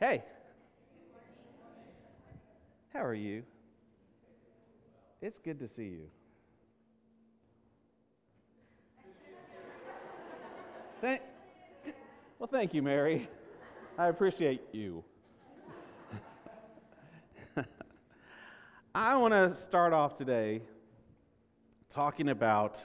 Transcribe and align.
Hey. 0.00 0.24
How 2.94 3.04
are 3.04 3.12
you? 3.12 3.42
It's 5.20 5.38
good 5.40 5.60
to 5.60 5.68
see 5.68 5.82
you. 5.82 6.06
Thank, 11.02 11.20
well, 12.38 12.48
thank 12.50 12.72
you, 12.72 12.80
Mary. 12.80 13.28
I 13.98 14.08
appreciate 14.08 14.62
you. 14.72 15.04
I 18.94 19.16
want 19.16 19.34
to 19.34 19.54
start 19.54 19.92
off 19.92 20.16
today 20.16 20.62
talking 21.90 22.30
about 22.30 22.82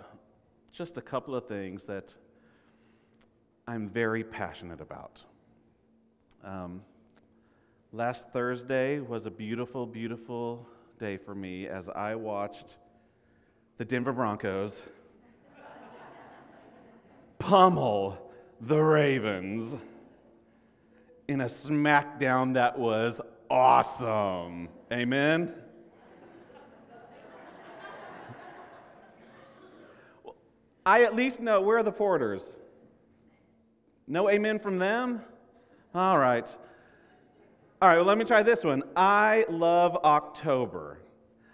just 0.73 0.97
a 0.97 1.01
couple 1.01 1.33
of 1.33 1.47
things 1.47 1.85
that 1.85 2.13
I'm 3.69 3.87
very 3.87 4.25
passionate 4.25 4.81
about. 4.81 5.21
Um, 6.43 6.81
last 7.91 8.29
Thursday 8.31 8.99
was 8.99 9.25
a 9.25 9.31
beautiful, 9.31 9.85
beautiful 9.85 10.67
day 10.99 11.17
for 11.17 11.35
me 11.35 11.67
as 11.67 11.87
I 11.89 12.15
watched 12.15 12.77
the 13.77 13.85
Denver 13.85 14.13
Broncos 14.13 14.81
pummel 17.39 18.17
the 18.61 18.79
Ravens 18.79 19.75
in 21.27 21.41
a 21.41 21.45
smackdown 21.45 22.53
that 22.53 22.77
was 22.77 23.21
awesome. 23.49 24.69
Amen? 24.91 25.53
I 30.85 31.03
at 31.03 31.15
least 31.15 31.39
know 31.39 31.61
where 31.61 31.79
are 31.79 31.83
the 31.83 31.91
porters? 31.91 32.43
No 34.07 34.29
amen 34.29 34.59
from 34.59 34.77
them? 34.77 35.21
All 35.93 36.17
right. 36.17 36.47
All 37.81 37.89
right, 37.89 37.97
well, 37.97 38.05
let 38.05 38.17
me 38.17 38.23
try 38.23 38.41
this 38.41 38.63
one. 38.63 38.83
I 38.95 39.45
love 39.49 39.97
October. 39.97 40.99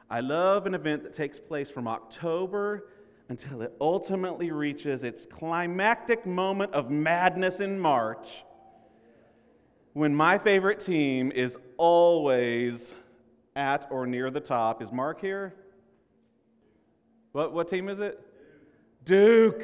I 0.08 0.20
love 0.20 0.68
an 0.68 0.76
event 0.76 1.02
that 1.02 1.14
takes 1.14 1.40
place 1.40 1.72
from 1.72 1.88
October 1.88 2.90
until 3.30 3.64
it 3.64 3.74
ultimately 3.82 4.52
reaches 4.52 5.04
its 5.04 5.26
climactic 5.26 6.28
moment 6.28 6.74
of 6.74 6.92
madness 6.92 7.60
in 7.60 7.80
March 7.80 8.44
when 9.94 10.14
my 10.14 10.38
favorite 10.38 10.80
team 10.80 11.32
is 11.32 11.58
always 11.78 12.94
at 13.56 13.88
or 13.90 14.06
near 14.06 14.30
the 14.30 14.40
top. 14.40 14.84
Is 14.84 14.92
Mark 14.92 15.22
here? 15.22 15.56
What, 17.32 17.52
what 17.52 17.68
team 17.68 17.90
is 17.90 18.00
it? 18.00 18.20
Duke. 19.06 19.64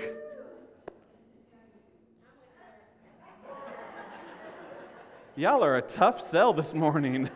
Y'all 5.38 5.64
are 5.64 5.78
a 5.78 5.82
tough 5.84 6.20
sell 6.20 6.52
this 6.52 6.74
morning. 6.74 7.30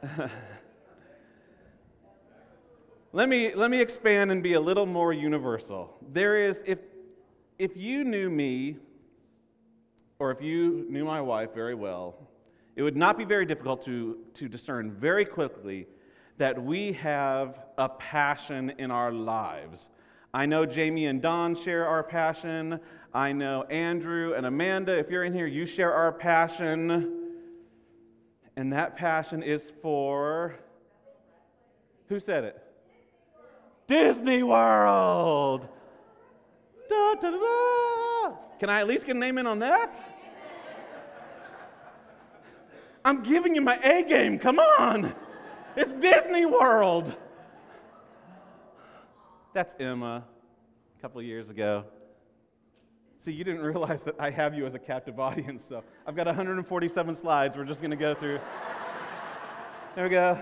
let, 3.12 3.28
me, 3.28 3.52
let 3.52 3.68
me 3.68 3.80
expand 3.80 4.30
and 4.30 4.40
be 4.40 4.52
a 4.52 4.60
little 4.60 4.86
more 4.86 5.12
universal. 5.12 5.92
There 6.12 6.36
is, 6.36 6.62
if, 6.64 6.78
if 7.58 7.76
you 7.76 8.04
knew 8.04 8.30
me, 8.30 8.76
or 10.20 10.30
if 10.30 10.40
you 10.40 10.86
knew 10.88 11.04
my 11.04 11.20
wife 11.20 11.52
very 11.52 11.74
well, 11.74 12.14
it 12.76 12.82
would 12.82 12.96
not 12.96 13.18
be 13.18 13.24
very 13.24 13.44
difficult 13.44 13.84
to, 13.86 14.18
to 14.34 14.48
discern 14.48 14.92
very 14.92 15.24
quickly 15.24 15.88
that 16.36 16.62
we 16.62 16.92
have 16.92 17.58
a 17.76 17.88
passion 17.88 18.72
in 18.78 18.92
our 18.92 19.10
lives. 19.10 19.88
I 20.32 20.46
know 20.46 20.64
Jamie 20.64 21.06
and 21.06 21.20
Don 21.20 21.56
share 21.56 21.88
our 21.88 22.04
passion. 22.04 22.78
I 23.12 23.32
know 23.32 23.62
Andrew 23.64 24.34
and 24.34 24.46
Amanda, 24.46 24.96
if 24.98 25.10
you're 25.10 25.24
in 25.24 25.32
here, 25.32 25.46
you 25.46 25.66
share 25.66 25.92
our 25.92 26.12
passion. 26.12 27.14
And 28.56 28.72
that 28.72 28.96
passion 28.96 29.42
is 29.42 29.72
for 29.82 30.56
who 32.08 32.18
said 32.20 32.44
it? 32.44 32.62
Disney 33.86 34.42
World. 34.42 35.68
Da, 36.88 37.14
da, 37.14 37.30
da, 37.30 38.36
Can 38.58 38.70
I 38.70 38.80
at 38.80 38.88
least 38.88 39.06
get 39.06 39.16
a 39.16 39.18
name 39.18 39.38
in 39.38 39.46
on 39.46 39.58
that? 39.58 40.02
I'm 43.04 43.22
giving 43.22 43.54
you 43.54 43.60
my 43.60 43.76
A 43.76 44.02
game. 44.02 44.38
Come 44.38 44.58
on. 44.58 45.14
It's 45.76 45.92
Disney 45.92 46.46
World. 46.46 47.14
That's 49.52 49.74
Emma 49.78 50.24
a 50.98 51.00
couple 51.00 51.22
years 51.22 51.50
ago. 51.50 51.84
See, 53.28 53.34
you 53.34 53.44
didn't 53.44 53.60
realize 53.60 54.04
that 54.04 54.14
I 54.18 54.30
have 54.30 54.54
you 54.54 54.64
as 54.64 54.72
a 54.72 54.78
captive 54.78 55.20
audience, 55.28 55.62
so 55.62 55.84
I've 56.06 56.16
got 56.16 56.24
147 56.24 57.14
slides 57.14 57.58
we're 57.58 57.64
just 57.66 57.82
going 57.82 57.90
to 57.90 57.96
go 57.98 58.14
through. 58.14 58.40
there 59.94 60.04
we 60.04 60.08
go. 60.08 60.40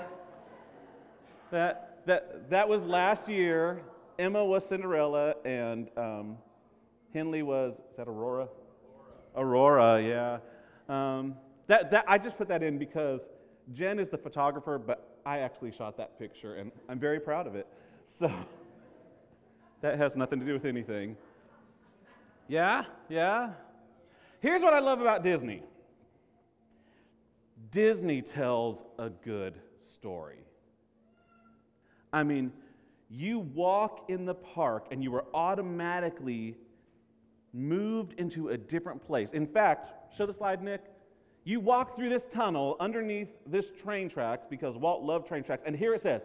That, 1.50 2.06
that, 2.06 2.48
that 2.48 2.68
was 2.68 2.84
last 2.84 3.28
year. 3.28 3.82
Emma 4.20 4.44
was 4.44 4.64
Cinderella, 4.68 5.34
and 5.44 5.88
um, 5.96 6.38
Henley 7.12 7.42
was, 7.42 7.74
is 7.90 7.96
that 7.96 8.06
Aurora? 8.06 8.46
Aurora, 9.34 9.96
Aurora 9.96 10.00
yeah. 10.00 10.38
Um, 10.88 11.34
that, 11.66 11.90
that, 11.90 12.04
I 12.06 12.18
just 12.18 12.38
put 12.38 12.46
that 12.46 12.62
in 12.62 12.78
because 12.78 13.22
Jen 13.74 13.98
is 13.98 14.10
the 14.10 14.18
photographer, 14.18 14.78
but 14.78 15.18
I 15.26 15.40
actually 15.40 15.72
shot 15.72 15.96
that 15.96 16.20
picture, 16.20 16.54
and 16.54 16.70
I'm 16.88 17.00
very 17.00 17.18
proud 17.18 17.48
of 17.48 17.56
it. 17.56 17.66
So 18.16 18.30
that 19.80 19.98
has 19.98 20.14
nothing 20.14 20.38
to 20.38 20.46
do 20.46 20.52
with 20.52 20.66
anything. 20.66 21.16
Yeah? 22.48 22.84
Yeah? 23.08 23.50
Here's 24.40 24.62
what 24.62 24.74
I 24.74 24.80
love 24.80 25.00
about 25.00 25.22
Disney 25.22 25.62
Disney 27.70 28.22
tells 28.22 28.84
a 28.98 29.10
good 29.10 29.54
story. 29.92 30.38
I 32.12 32.22
mean, 32.22 32.52
you 33.10 33.40
walk 33.40 34.06
in 34.08 34.24
the 34.24 34.34
park 34.34 34.88
and 34.90 35.02
you 35.02 35.14
are 35.14 35.24
automatically 35.34 36.56
moved 37.52 38.14
into 38.18 38.48
a 38.48 38.56
different 38.56 39.04
place. 39.04 39.30
In 39.30 39.46
fact, 39.46 40.16
show 40.16 40.26
the 40.26 40.34
slide, 40.34 40.62
Nick. 40.62 40.84
You 41.44 41.60
walk 41.60 41.96
through 41.96 42.08
this 42.08 42.24
tunnel 42.24 42.76
underneath 42.80 43.28
this 43.46 43.70
train 43.70 44.08
tracks 44.08 44.46
because 44.48 44.76
Walt 44.76 45.02
loved 45.02 45.28
train 45.28 45.44
tracks, 45.44 45.62
and 45.64 45.76
here 45.76 45.94
it 45.94 46.00
says, 46.00 46.22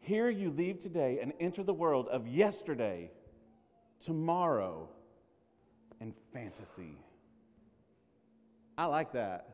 Here 0.00 0.30
you 0.30 0.50
leave 0.50 0.80
today 0.80 1.18
and 1.20 1.32
enter 1.40 1.64
the 1.64 1.74
world 1.74 2.06
of 2.08 2.28
yesterday, 2.28 3.10
tomorrow, 4.04 4.88
and 6.00 6.12
fantasy. 6.32 6.98
I 8.76 8.86
like 8.86 9.12
that. 9.12 9.50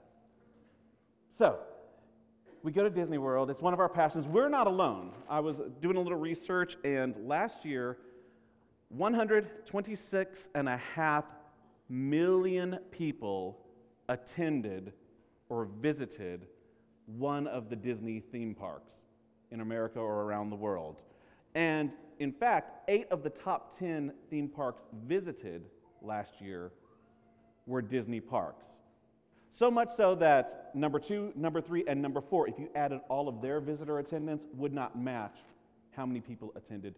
So, 1.33 1.59
we 2.63 2.73
go 2.73 2.83
to 2.83 2.91
Disney 2.91 3.19
World. 3.19 3.51
It's 3.51 3.63
one 3.63 3.73
of 3.73 3.81
our 3.81 3.89
passions. 3.89 4.27
We're 4.27 4.49
not 4.49 4.67
alone. 4.67 5.13
I 5.29 5.41
was 5.41 5.61
doing 5.81 5.97
a 5.97 6.01
little 6.01 6.19
research, 6.19 6.77
and 6.85 7.15
last 7.27 7.65
year, 7.65 7.99
126 8.89 10.49
and 10.55 10.69
a 10.69 10.77
half 10.77 11.25
million 11.89 12.79
people 12.91 13.59
attended 14.09 14.93
or 15.49 15.69
visited 15.81 16.47
one 17.07 17.47
of 17.47 17.71
the 17.71 17.77
Disney 17.77 18.21
theme 18.21 18.55
parks 18.55 18.93
in 19.51 19.61
America 19.61 19.99
or 19.99 20.23
around 20.23 20.51
the 20.51 20.57
world. 20.57 21.01
And 21.55 21.91
in 22.19 22.33
fact, 22.33 22.89
eight 22.89 23.07
of 23.11 23.23
the 23.23 23.31
top 23.31 23.79
10 23.79 24.13
theme 24.29 24.49
parks 24.49 24.83
visited 25.07 25.67
last 26.03 26.41
year 26.41 26.73
were 27.67 27.83
Disney 27.83 28.21
parks. 28.21 28.65
So 29.53 29.71
much 29.71 29.91
so 29.97 30.15
that 30.17 30.71
number 30.75 30.99
two, 30.99 31.33
number 31.35 31.61
three, 31.61 31.85
and 31.87 32.01
number 32.01 32.21
four, 32.21 32.49
if 32.49 32.59
you 32.59 32.69
added 32.75 33.01
all 33.09 33.29
of 33.29 33.43
their 33.43 33.61
visitor 33.61 33.99
attendance, 33.99 34.45
would 34.55 34.73
not 34.73 34.99
match 34.99 35.37
how 35.97 36.07
many 36.07 36.21
people 36.21 36.53
attended 36.57 36.95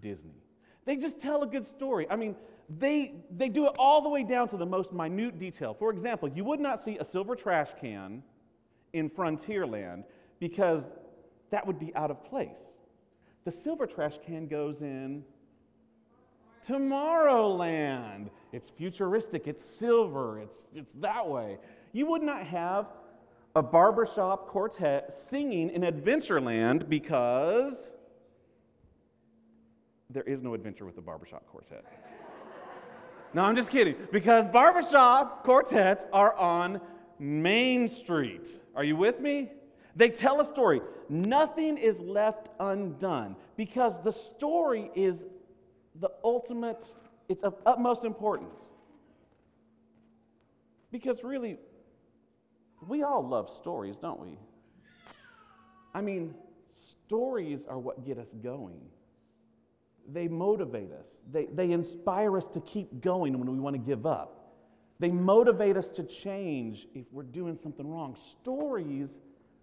Disney. 0.00 0.42
They 0.84 0.96
just 0.96 1.20
tell 1.20 1.42
a 1.42 1.46
good 1.46 1.66
story. 1.66 2.06
I 2.08 2.16
mean, 2.16 2.34
they, 2.78 3.14
they 3.30 3.48
do 3.48 3.66
it 3.66 3.74
all 3.78 4.00
the 4.00 4.08
way 4.08 4.22
down 4.22 4.48
to 4.48 4.56
the 4.56 4.66
most 4.66 4.92
minute 4.92 5.38
detail. 5.38 5.74
For 5.74 5.90
example, 5.90 6.28
you 6.28 6.44
would 6.44 6.60
not 6.60 6.80
see 6.80 6.98
a 6.98 7.04
silver 7.04 7.34
trash 7.34 7.68
can 7.80 8.22
in 8.92 9.10
Frontierland 9.10 10.04
because 10.38 10.88
that 11.50 11.66
would 11.66 11.78
be 11.78 11.94
out 11.94 12.10
of 12.10 12.24
place. 12.24 12.58
The 13.44 13.52
silver 13.52 13.86
trash 13.86 14.14
can 14.24 14.46
goes 14.46 14.82
in 14.82 15.24
Tomorrowland. 16.66 18.28
It's 18.52 18.68
futuristic, 18.68 19.46
it's 19.46 19.64
silver, 19.64 20.40
it's, 20.40 20.56
it's 20.74 20.92
that 20.94 21.28
way. 21.28 21.58
You 21.92 22.06
would 22.06 22.22
not 22.22 22.46
have 22.46 22.86
a 23.54 23.62
barbershop 23.62 24.48
quartet 24.48 25.12
singing 25.12 25.70
in 25.70 25.82
Adventureland 25.82 26.88
because 26.88 27.90
there 30.10 30.22
is 30.22 30.42
no 30.42 30.54
adventure 30.54 30.86
with 30.86 30.96
the 30.96 31.02
barbershop 31.02 31.46
quartet. 31.46 31.84
no, 33.34 33.42
I'm 33.42 33.56
just 33.56 33.70
kidding. 33.70 33.96
Because 34.10 34.46
barbershop 34.46 35.44
quartets 35.44 36.06
are 36.12 36.34
on 36.34 36.80
Main 37.18 37.88
Street. 37.88 38.48
Are 38.74 38.84
you 38.84 38.96
with 38.96 39.20
me? 39.20 39.50
They 39.96 40.08
tell 40.08 40.40
a 40.40 40.46
story. 40.46 40.80
Nothing 41.08 41.76
is 41.76 42.00
left 42.00 42.48
undone 42.60 43.36
because 43.56 44.00
the 44.02 44.12
story 44.12 44.90
is 44.94 45.24
the 45.96 46.10
ultimate, 46.22 46.84
it's 47.28 47.42
of 47.42 47.54
utmost 47.66 48.04
importance. 48.04 48.64
Because 50.90 51.22
really, 51.22 51.58
we 52.86 53.02
all 53.02 53.26
love 53.26 53.50
stories, 53.50 53.96
don't 53.96 54.20
we? 54.20 54.38
I 55.94 56.00
mean, 56.00 56.34
stories 57.06 57.60
are 57.68 57.78
what 57.78 58.06
get 58.06 58.18
us 58.18 58.32
going. 58.42 58.80
They 60.10 60.26
motivate 60.26 60.90
us, 60.92 61.20
they, 61.30 61.46
they 61.46 61.72
inspire 61.72 62.38
us 62.38 62.46
to 62.54 62.60
keep 62.60 63.02
going 63.02 63.38
when 63.38 63.50
we 63.50 63.58
want 63.58 63.74
to 63.74 63.78
give 63.78 64.06
up. 64.06 64.34
They 65.00 65.10
motivate 65.10 65.76
us 65.76 65.88
to 65.90 66.02
change 66.02 66.88
if 66.94 67.04
we're 67.12 67.22
doing 67.22 67.56
something 67.56 67.86
wrong. 67.86 68.16
Stories 68.40 69.18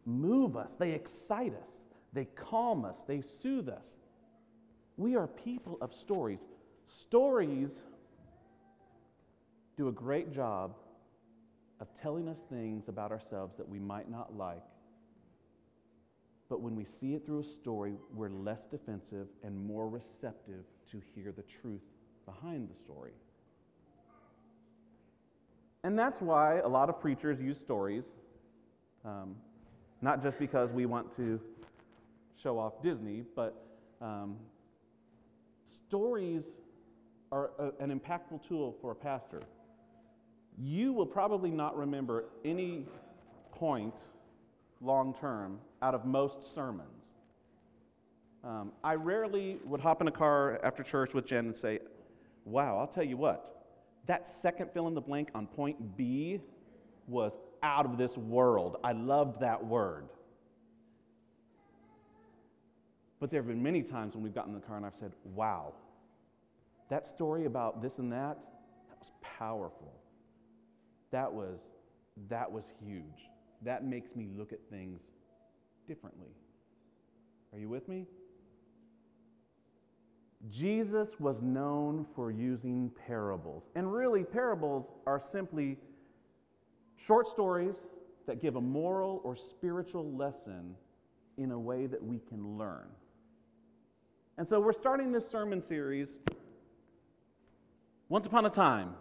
move 0.06 0.56
us, 0.56 0.76
they 0.76 0.92
excite 0.92 1.54
us, 1.62 1.82
they 2.14 2.26
calm 2.36 2.86
us, 2.86 3.04
they 3.08 3.22
soothe 3.22 3.70
us. 3.70 3.98
We 4.98 5.16
are 5.16 5.28
people 5.28 5.78
of 5.82 5.94
stories. 5.94 6.40
Stories 6.88 7.82
do 9.78 9.88
a 9.88 9.92
great 9.92 10.34
job 10.34 10.76
of 11.80 11.88
telling 12.02 12.28
us 12.28 12.38
things 12.50 12.88
about 12.88 13.12
ourselves 13.12 13.56
that 13.58 13.68
we 13.68 13.80
might 13.80 14.10
not 14.10 14.36
like. 14.38 14.64
But 16.50 16.62
when 16.62 16.76
we 16.76 16.86
see 16.86 17.16
it 17.16 17.26
through 17.26 17.40
a 17.40 17.44
story, 17.44 17.96
we're 18.14 18.30
less 18.30 18.66
defensive 18.66 19.28
and 19.44 19.66
more 19.66 19.90
receptive 19.90 20.64
to 20.92 21.02
hear 21.14 21.32
the 21.32 21.44
truth 21.44 21.82
behind 22.26 22.70
the 22.70 22.76
story. 22.76 23.14
And 25.84 25.98
that's 25.98 26.22
why 26.22 26.60
a 26.60 26.68
lot 26.68 26.90
of 26.90 27.00
preachers 27.00 27.40
use 27.40 27.60
stories, 27.60 28.06
um, 29.04 29.36
not 30.02 30.24
just 30.24 30.40
because 30.40 30.72
we 30.72 30.86
want 30.86 31.16
to 31.18 31.40
show 32.42 32.58
off 32.58 32.82
Disney, 32.82 33.24
but 33.36 33.56
um, 34.02 34.38
stories 35.88 36.46
are 37.32 37.52
a, 37.60 37.84
an 37.84 37.98
impactful 37.98 38.48
tool 38.48 38.76
for 38.82 38.92
a 38.92 38.96
pastor. 38.96 39.42
You 40.58 40.94
will 40.94 41.06
probably 41.06 41.52
not 41.52 41.78
remember 41.78 42.26
any 42.44 42.86
point 43.52 43.96
long 44.82 45.14
term 45.20 45.60
out 45.82 45.94
of 45.94 46.06
most 46.06 46.54
sermons. 46.54 46.90
Um, 48.44 48.72
I 48.84 48.94
rarely 48.94 49.58
would 49.66 49.82
hop 49.82 50.02
in 50.02 50.08
a 50.08 50.12
car 50.12 50.60
after 50.64 50.84
church 50.84 51.14
with 51.14 51.26
Jen 51.26 51.48
and 51.48 51.58
say, 51.58 51.80
Wow, 52.46 52.78
I'll 52.78 52.88
tell 52.88 53.04
you 53.04 53.18
what, 53.18 53.66
that 54.06 54.28
second 54.28 54.70
fill 54.72 54.88
in 54.88 54.94
the 54.94 55.02
blank 55.02 55.30
on 55.34 55.48
point 55.48 55.98
B 55.98 56.40
was 57.08 57.34
out 57.64 57.86
of 57.86 57.98
this 57.98 58.18
world. 58.18 58.78
I 58.84 58.92
loved 58.92 59.40
that 59.42 59.66
word. 59.66 60.10
But 63.20 63.32
there 63.32 63.42
have 63.42 63.48
been 63.48 63.64
many 63.64 63.82
times 63.82 64.14
when 64.14 64.24
we've 64.24 64.36
gotten 64.36 64.54
in 64.54 64.60
the 64.60 64.66
car 64.66 64.78
and 64.78 64.86
I've 64.86 64.96
said, 65.00 65.12
wow, 65.34 65.74
that 66.90 67.08
story 67.08 67.46
about 67.46 67.82
this 67.82 67.98
and 67.98 68.12
that, 68.12 68.38
that 68.90 69.00
was 69.00 69.12
powerful. 69.22 69.94
That 71.12 71.32
was, 71.32 71.60
that 72.30 72.52
was 72.52 72.66
huge. 72.86 73.30
That 73.64 73.86
makes 73.86 74.16
me 74.16 74.28
look 74.38 74.54
at 74.54 74.60
things 74.70 75.02
differently. 75.88 76.30
Are 77.54 77.60
you 77.60 77.70
with 77.70 77.88
me? 77.88 78.06
Jesus 80.52 81.10
was 81.20 81.42
known 81.42 82.06
for 82.16 82.30
using 82.30 82.92
parables. 83.08 83.64
And 83.76 83.92
really, 83.92 84.24
parables 84.24 84.86
are 85.08 85.20
simply 85.20 85.78
short 86.98 87.28
stories 87.28 87.76
that 88.28 88.42
give 88.42 88.56
a 88.56 88.62
moral 88.62 89.22
or 89.24 89.36
spiritual 89.36 90.12
lesson 90.14 90.76
in 91.38 91.52
a 91.52 91.60
way 91.60 91.88
that 91.88 92.04
we 92.04 92.20
can 92.30 92.58
learn. 92.58 92.88
And 94.38 94.48
so 94.48 94.60
we're 94.60 94.74
starting 94.74 95.12
this 95.12 95.28
sermon 95.28 95.62
series 95.62 96.18
Once 98.16 98.26
Upon 98.26 98.46
a 98.46 98.50
Time. 98.50 98.94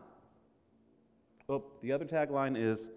Oh, 1.49 1.63
the 1.83 1.93
other 1.93 2.05
tagline 2.05 2.57
is 2.57 2.89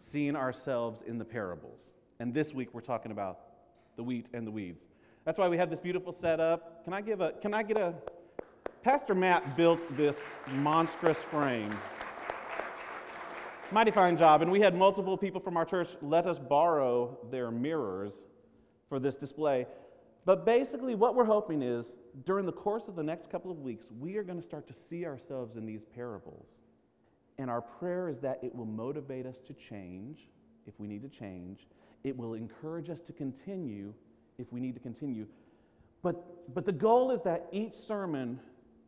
Seeing 0.00 0.34
Ourselves 0.34 1.00
in 1.06 1.16
the 1.16 1.24
Parables. 1.24 1.92
And 2.18 2.34
this 2.34 2.52
week 2.52 2.70
we're 2.72 2.80
talking 2.80 3.12
about 3.12 3.38
the 3.94 4.02
wheat 4.02 4.26
and 4.32 4.44
the 4.44 4.50
weeds. 4.50 4.88
That's 5.24 5.38
why 5.38 5.48
we 5.48 5.56
have 5.58 5.70
this 5.70 5.78
beautiful 5.78 6.12
setup. 6.12 6.82
Can 6.82 6.92
I 6.92 7.00
give 7.00 7.20
a 7.20 7.34
can 7.40 7.54
I 7.54 7.62
get 7.62 7.78
a 7.78 7.94
Pastor 8.82 9.14
Matt 9.14 9.56
built 9.56 9.78
this 9.96 10.20
monstrous 10.54 11.18
frame. 11.18 11.70
Mighty 13.70 13.92
fine 13.92 14.18
job. 14.18 14.42
And 14.42 14.50
we 14.50 14.60
had 14.60 14.74
multiple 14.74 15.16
people 15.16 15.40
from 15.40 15.56
our 15.56 15.64
church 15.64 15.90
let 16.02 16.26
us 16.26 16.40
borrow 16.40 17.16
their 17.30 17.52
mirrors 17.52 18.14
for 18.88 18.98
this 18.98 19.14
display. 19.14 19.68
But 20.24 20.44
basically, 20.44 20.94
what 20.94 21.14
we're 21.14 21.24
hoping 21.24 21.62
is 21.62 21.96
during 22.26 22.44
the 22.44 22.52
course 22.52 22.88
of 22.88 22.96
the 22.96 23.02
next 23.02 23.30
couple 23.30 23.50
of 23.50 23.60
weeks, 23.60 23.86
we 23.98 24.16
are 24.16 24.22
going 24.22 24.38
to 24.38 24.46
start 24.46 24.66
to 24.68 24.74
see 24.74 25.06
ourselves 25.06 25.56
in 25.56 25.64
these 25.64 25.84
parables. 25.84 26.46
And 27.38 27.50
our 27.50 27.62
prayer 27.62 28.08
is 28.08 28.20
that 28.20 28.38
it 28.42 28.54
will 28.54 28.66
motivate 28.66 29.24
us 29.24 29.36
to 29.46 29.54
change 29.54 30.28
if 30.66 30.78
we 30.78 30.86
need 30.86 31.02
to 31.02 31.08
change. 31.08 31.66
It 32.04 32.16
will 32.16 32.34
encourage 32.34 32.90
us 32.90 33.00
to 33.06 33.12
continue 33.12 33.94
if 34.38 34.52
we 34.52 34.60
need 34.60 34.74
to 34.74 34.80
continue. 34.80 35.26
But, 36.02 36.54
but 36.54 36.66
the 36.66 36.72
goal 36.72 37.10
is 37.12 37.22
that 37.22 37.46
each 37.50 37.74
sermon, 37.74 38.38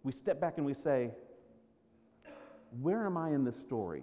we 0.03 0.13
step 0.13 0.41
back 0.41 0.55
and 0.59 0.67
we 0.67 0.75
say, 0.75 1.11
Where 2.81 3.07
am 3.07 3.17
I 3.17 3.31
in 3.31 3.45
this 3.45 3.59
story? 3.59 4.03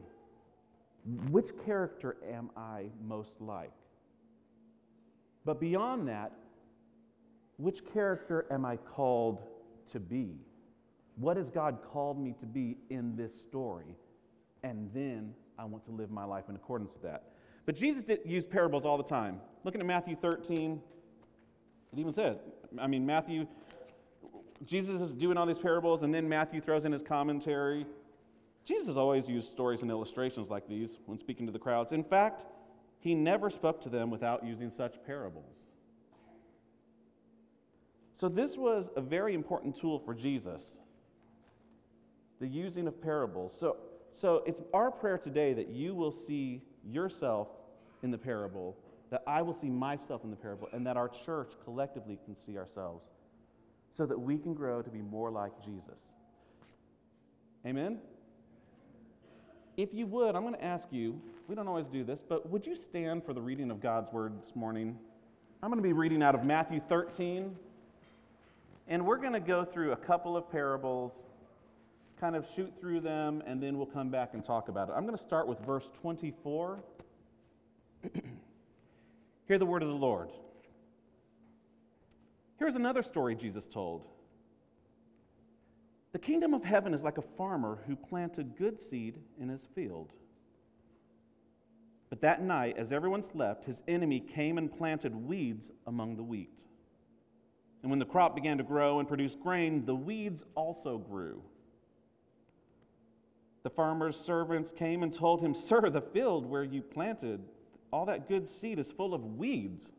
Which 1.29 1.49
character 1.65 2.17
am 2.31 2.49
I 2.57 2.85
most 3.03 3.33
like? 3.39 3.71
But 5.45 5.59
beyond 5.59 6.07
that, 6.07 6.33
which 7.59 7.85
character 7.93 8.45
am 8.49 8.63
I 8.63 8.77
called 8.77 9.41
to 9.91 9.99
be? 9.99 10.37
What 11.17 11.35
has 11.35 11.49
God 11.49 11.79
called 11.91 12.17
me 12.17 12.33
to 12.39 12.45
be 12.45 12.77
in 12.89 13.17
this 13.17 13.37
story? 13.37 13.97
And 14.63 14.89
then 14.93 15.33
I 15.57 15.65
want 15.65 15.83
to 15.85 15.91
live 15.91 16.09
my 16.09 16.23
life 16.23 16.45
in 16.47 16.55
accordance 16.55 16.93
with 16.93 17.03
that. 17.03 17.33
But 17.65 17.75
Jesus 17.75 18.03
did 18.03 18.21
use 18.25 18.45
parables 18.45 18.85
all 18.85 18.97
the 18.97 19.03
time. 19.03 19.41
Looking 19.65 19.81
at 19.81 19.87
Matthew 19.87 20.15
13, 20.15 20.81
it 21.91 21.99
even 21.99 22.13
said, 22.13 22.39
I 22.79 22.87
mean, 22.87 23.05
Matthew, 23.05 23.45
Jesus 24.65 25.01
is 25.01 25.11
doing 25.13 25.35
all 25.35 25.45
these 25.45 25.59
parables, 25.59 26.01
and 26.01 26.13
then 26.13 26.29
Matthew 26.29 26.61
throws 26.61 26.85
in 26.85 26.93
his 26.93 27.01
commentary. 27.01 27.85
Jesus 28.63 28.95
always 28.95 29.27
used 29.27 29.51
stories 29.51 29.81
and 29.81 29.91
illustrations 29.91 30.49
like 30.49 30.65
these 30.69 30.91
when 31.07 31.19
speaking 31.19 31.45
to 31.45 31.51
the 31.51 31.59
crowds. 31.59 31.91
In 31.91 32.05
fact, 32.05 32.43
he 32.99 33.13
never 33.13 33.49
spoke 33.49 33.83
to 33.83 33.89
them 33.89 34.09
without 34.09 34.45
using 34.45 34.71
such 34.71 34.95
parables. 35.05 35.55
So, 38.19 38.27
this 38.27 38.57
was 38.57 38.89
a 38.95 39.01
very 39.01 39.33
important 39.33 39.79
tool 39.79 39.99
for 39.99 40.13
Jesus 40.13 40.75
the 42.39 42.47
using 42.47 42.87
of 42.87 43.01
parables. 43.01 43.53
So, 43.57 43.77
so, 44.11 44.43
it's 44.45 44.61
our 44.73 44.91
prayer 44.91 45.17
today 45.17 45.53
that 45.53 45.69
you 45.69 45.93
will 45.93 46.11
see 46.11 46.61
yourself 46.85 47.47
in 48.01 48.11
the 48.11 48.17
parable 48.17 48.77
that 49.09 49.23
I 49.25 49.41
will 49.41 49.53
see 49.53 49.69
myself 49.69 50.23
in 50.23 50.29
the 50.29 50.35
parable, 50.35 50.69
and 50.71 50.85
that 50.85 50.97
our 50.97 51.09
church 51.09 51.53
collectively 51.63 52.19
can 52.25 52.35
see 52.35 52.57
ourselves 52.57 53.03
so 53.95 54.05
that 54.05 54.19
we 54.19 54.37
can 54.37 54.53
grow 54.53 54.81
to 54.81 54.89
be 54.89 55.01
more 55.01 55.31
like 55.31 55.51
Jesus. 55.65 55.99
Amen? 57.65 57.99
If 59.77 59.93
you 59.93 60.05
would, 60.07 60.35
I'm 60.35 60.43
going 60.43 60.53
to 60.53 60.63
ask 60.63 60.87
you, 60.91 61.19
we 61.47 61.55
don't 61.55 61.67
always 61.67 61.87
do 61.87 62.03
this, 62.03 62.19
but 62.27 62.49
would 62.49 62.65
you 62.65 62.75
stand 62.75 63.23
for 63.23 63.33
the 63.33 63.41
reading 63.41 63.71
of 63.71 63.81
God's 63.81 64.11
word 64.13 64.39
this 64.41 64.55
morning? 64.55 64.97
I'm 65.63 65.69
going 65.69 65.81
to 65.81 65.87
be 65.87 65.93
reading 65.93 66.21
out 66.21 66.35
of 66.35 66.43
Matthew 66.43 66.79
13, 66.87 67.55
and 68.89 69.05
we're 69.05 69.17
going 69.17 69.33
to 69.33 69.39
go 69.39 69.63
through 69.63 69.91
a 69.91 69.95
couple 69.95 70.35
of 70.35 70.51
parables, 70.51 71.21
kind 72.19 72.35
of 72.35 72.45
shoot 72.55 72.73
through 72.81 73.01
them, 73.01 73.43
and 73.45 73.61
then 73.61 73.77
we'll 73.77 73.85
come 73.85 74.09
back 74.09 74.33
and 74.33 74.43
talk 74.43 74.67
about 74.67 74.89
it. 74.89 74.93
I'm 74.97 75.05
going 75.05 75.15
to 75.15 75.23
start 75.23 75.47
with 75.47 75.59
verse 75.59 75.87
24. 76.01 76.79
Hear 79.47 79.57
the 79.59 79.65
word 79.65 79.83
of 79.83 79.89
the 79.89 79.95
Lord. 79.95 80.31
Here's 82.57 82.75
another 82.75 83.03
story 83.03 83.35
Jesus 83.35 83.67
told. 83.67 84.05
The 86.11 86.19
kingdom 86.19 86.55
of 86.55 86.63
heaven 86.63 86.95
is 86.95 87.03
like 87.03 87.19
a 87.19 87.23
farmer 87.37 87.77
who 87.87 87.95
planted 87.95 88.57
good 88.57 88.79
seed 88.79 89.19
in 89.39 89.49
his 89.49 89.67
field. 89.75 90.11
But 92.09 92.21
that 92.21 92.41
night, 92.41 92.75
as 92.79 92.91
everyone 92.91 93.21
slept, 93.21 93.65
his 93.65 93.83
enemy 93.87 94.19
came 94.19 94.57
and 94.57 94.75
planted 94.75 95.15
weeds 95.15 95.69
among 95.85 96.15
the 96.15 96.23
wheat. 96.23 96.49
And 97.81 97.89
when 97.89 97.99
the 97.99 98.05
crop 98.05 98.35
began 98.35 98.57
to 98.57 98.63
grow 98.63 98.99
and 98.99 99.07
produce 99.07 99.35
grain, 99.35 99.85
the 99.85 99.95
weeds 99.95 100.43
also 100.55 100.97
grew. 100.97 101.41
The 103.63 103.69
farmer's 103.69 104.17
servants 104.17 104.71
came 104.71 105.03
and 105.03 105.13
told 105.13 105.41
him, 105.41 105.53
Sir, 105.53 105.89
the 105.89 106.01
field 106.01 106.45
where 106.45 106.63
you 106.63 106.81
planted 106.81 107.41
all 107.91 108.05
that 108.05 108.27
good 108.27 108.47
seed 108.47 108.79
is 108.79 108.91
full 108.91 109.13
of 109.13 109.23
weeds. 109.37 109.89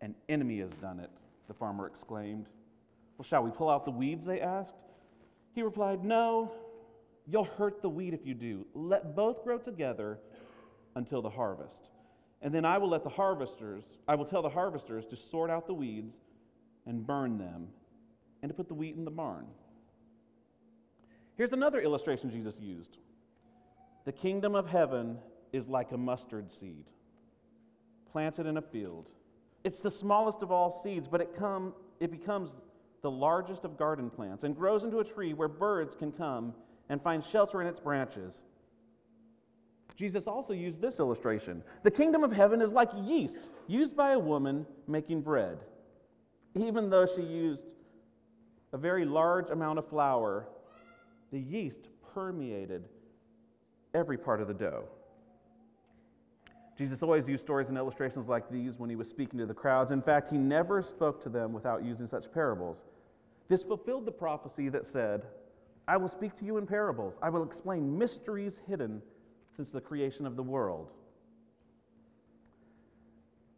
An 0.00 0.14
enemy 0.28 0.58
has 0.58 0.72
done 0.72 1.00
it, 1.00 1.10
the 1.48 1.54
farmer 1.54 1.86
exclaimed. 1.86 2.46
Well, 3.16 3.24
shall 3.24 3.42
we 3.42 3.50
pull 3.50 3.70
out 3.70 3.84
the 3.84 3.90
weeds? 3.90 4.26
They 4.26 4.40
asked. 4.40 4.74
He 5.54 5.62
replied, 5.62 6.04
No, 6.04 6.52
you'll 7.26 7.44
hurt 7.44 7.80
the 7.80 7.88
wheat 7.88 8.12
if 8.12 8.26
you 8.26 8.34
do. 8.34 8.66
Let 8.74 9.14
both 9.14 9.44
grow 9.44 9.58
together 9.58 10.18
until 10.96 11.22
the 11.22 11.30
harvest. 11.30 11.88
And 12.42 12.52
then 12.52 12.64
I 12.64 12.76
will 12.78 12.90
let 12.90 13.04
the 13.04 13.10
harvesters, 13.10 13.84
I 14.06 14.16
will 14.16 14.26
tell 14.26 14.42
the 14.42 14.50
harvesters 14.50 15.06
to 15.06 15.16
sort 15.16 15.50
out 15.50 15.66
the 15.66 15.74
weeds 15.74 16.16
and 16.86 17.06
burn 17.06 17.38
them 17.38 17.68
and 18.42 18.50
to 18.50 18.54
put 18.54 18.68
the 18.68 18.74
wheat 18.74 18.96
in 18.96 19.04
the 19.04 19.10
barn. 19.10 19.46
Here's 21.36 21.52
another 21.52 21.80
illustration 21.80 22.30
Jesus 22.30 22.54
used 22.60 22.98
The 24.04 24.12
kingdom 24.12 24.54
of 24.54 24.68
heaven 24.68 25.18
is 25.52 25.68
like 25.68 25.92
a 25.92 25.98
mustard 25.98 26.52
seed 26.52 26.84
planted 28.10 28.46
in 28.46 28.56
a 28.56 28.62
field. 28.62 29.08
It's 29.64 29.80
the 29.80 29.90
smallest 29.90 30.42
of 30.42 30.52
all 30.52 30.70
seeds, 30.70 31.08
but 31.08 31.20
it, 31.20 31.34
come, 31.36 31.74
it 31.98 32.12
becomes 32.12 32.52
the 33.02 33.10
largest 33.10 33.64
of 33.64 33.76
garden 33.76 34.08
plants 34.08 34.44
and 34.44 34.56
grows 34.56 34.84
into 34.84 35.00
a 35.00 35.04
tree 35.04 35.32
where 35.32 35.48
birds 35.48 35.96
can 35.96 36.12
come 36.12 36.54
and 36.88 37.02
find 37.02 37.24
shelter 37.24 37.60
in 37.60 37.66
its 37.66 37.80
branches. 37.80 38.42
Jesus 39.96 40.26
also 40.26 40.52
used 40.52 40.80
this 40.80 41.00
illustration. 41.00 41.62
The 41.82 41.90
kingdom 41.90 42.22
of 42.22 42.32
heaven 42.32 42.62
is 42.62 42.70
like 42.70 42.90
yeast 43.02 43.40
used 43.66 43.96
by 43.96 44.12
a 44.12 44.18
woman 44.18 44.66
making 44.86 45.22
bread. 45.22 45.58
Even 46.54 46.88
though 46.90 47.06
she 47.06 47.22
used 47.22 47.64
a 48.72 48.78
very 48.78 49.04
large 49.04 49.50
amount 49.50 49.78
of 49.78 49.88
flour, 49.88 50.46
the 51.32 51.38
yeast 51.38 51.88
permeated 52.14 52.84
every 53.92 54.18
part 54.18 54.40
of 54.40 54.48
the 54.48 54.54
dough. 54.54 54.84
Jesus 56.76 57.02
always 57.02 57.28
used 57.28 57.42
stories 57.42 57.68
and 57.68 57.78
illustrations 57.78 58.26
like 58.26 58.50
these 58.50 58.78
when 58.78 58.90
he 58.90 58.96
was 58.96 59.08
speaking 59.08 59.38
to 59.38 59.46
the 59.46 59.54
crowds. 59.54 59.92
In 59.92 60.02
fact, 60.02 60.30
he 60.30 60.36
never 60.36 60.82
spoke 60.82 61.22
to 61.22 61.28
them 61.28 61.52
without 61.52 61.84
using 61.84 62.08
such 62.08 62.32
parables. 62.32 62.78
This 63.48 63.62
fulfilled 63.62 64.06
the 64.06 64.12
prophecy 64.12 64.68
that 64.70 64.86
said, 64.86 65.24
I 65.86 65.96
will 65.96 66.08
speak 66.08 66.36
to 66.38 66.44
you 66.44 66.56
in 66.56 66.66
parables. 66.66 67.16
I 67.22 67.30
will 67.30 67.44
explain 67.44 67.96
mysteries 67.96 68.60
hidden 68.66 69.02
since 69.54 69.70
the 69.70 69.80
creation 69.80 70.26
of 70.26 70.34
the 70.34 70.42
world. 70.42 70.90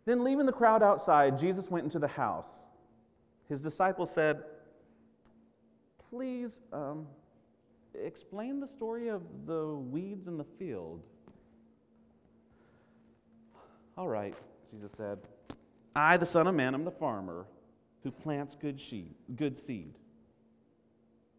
Then, 0.05 0.23
leaving 0.23 0.47
the 0.47 0.53
crowd 0.53 0.83
outside, 0.83 1.39
Jesus 1.39 1.71
went 1.71 1.85
into 1.85 1.99
the 1.99 2.09
house. 2.09 2.63
His 3.49 3.61
disciples 3.61 4.11
said, 4.11 4.43
Please 6.11 6.61
um, 6.73 7.07
explain 7.95 8.61
the 8.61 8.69
story 8.69 9.09
of 9.09 9.23
the 9.47 9.75
weeds 9.75 10.27
in 10.27 10.37
the 10.37 10.47
field. 10.59 11.03
All 13.97 14.09
right, 14.09 14.35
Jesus 14.73 14.91
said, 14.97 15.19
I, 15.95 16.17
the 16.17 16.27
Son 16.27 16.47
of 16.47 16.55
Man, 16.55 16.75
am 16.75 16.85
the 16.85 16.91
farmer 16.91 17.47
who 18.03 18.11
plants 18.11 18.55
good, 18.61 18.81
seed, 18.81 19.15
good 19.37 19.57
seed. 19.57 19.95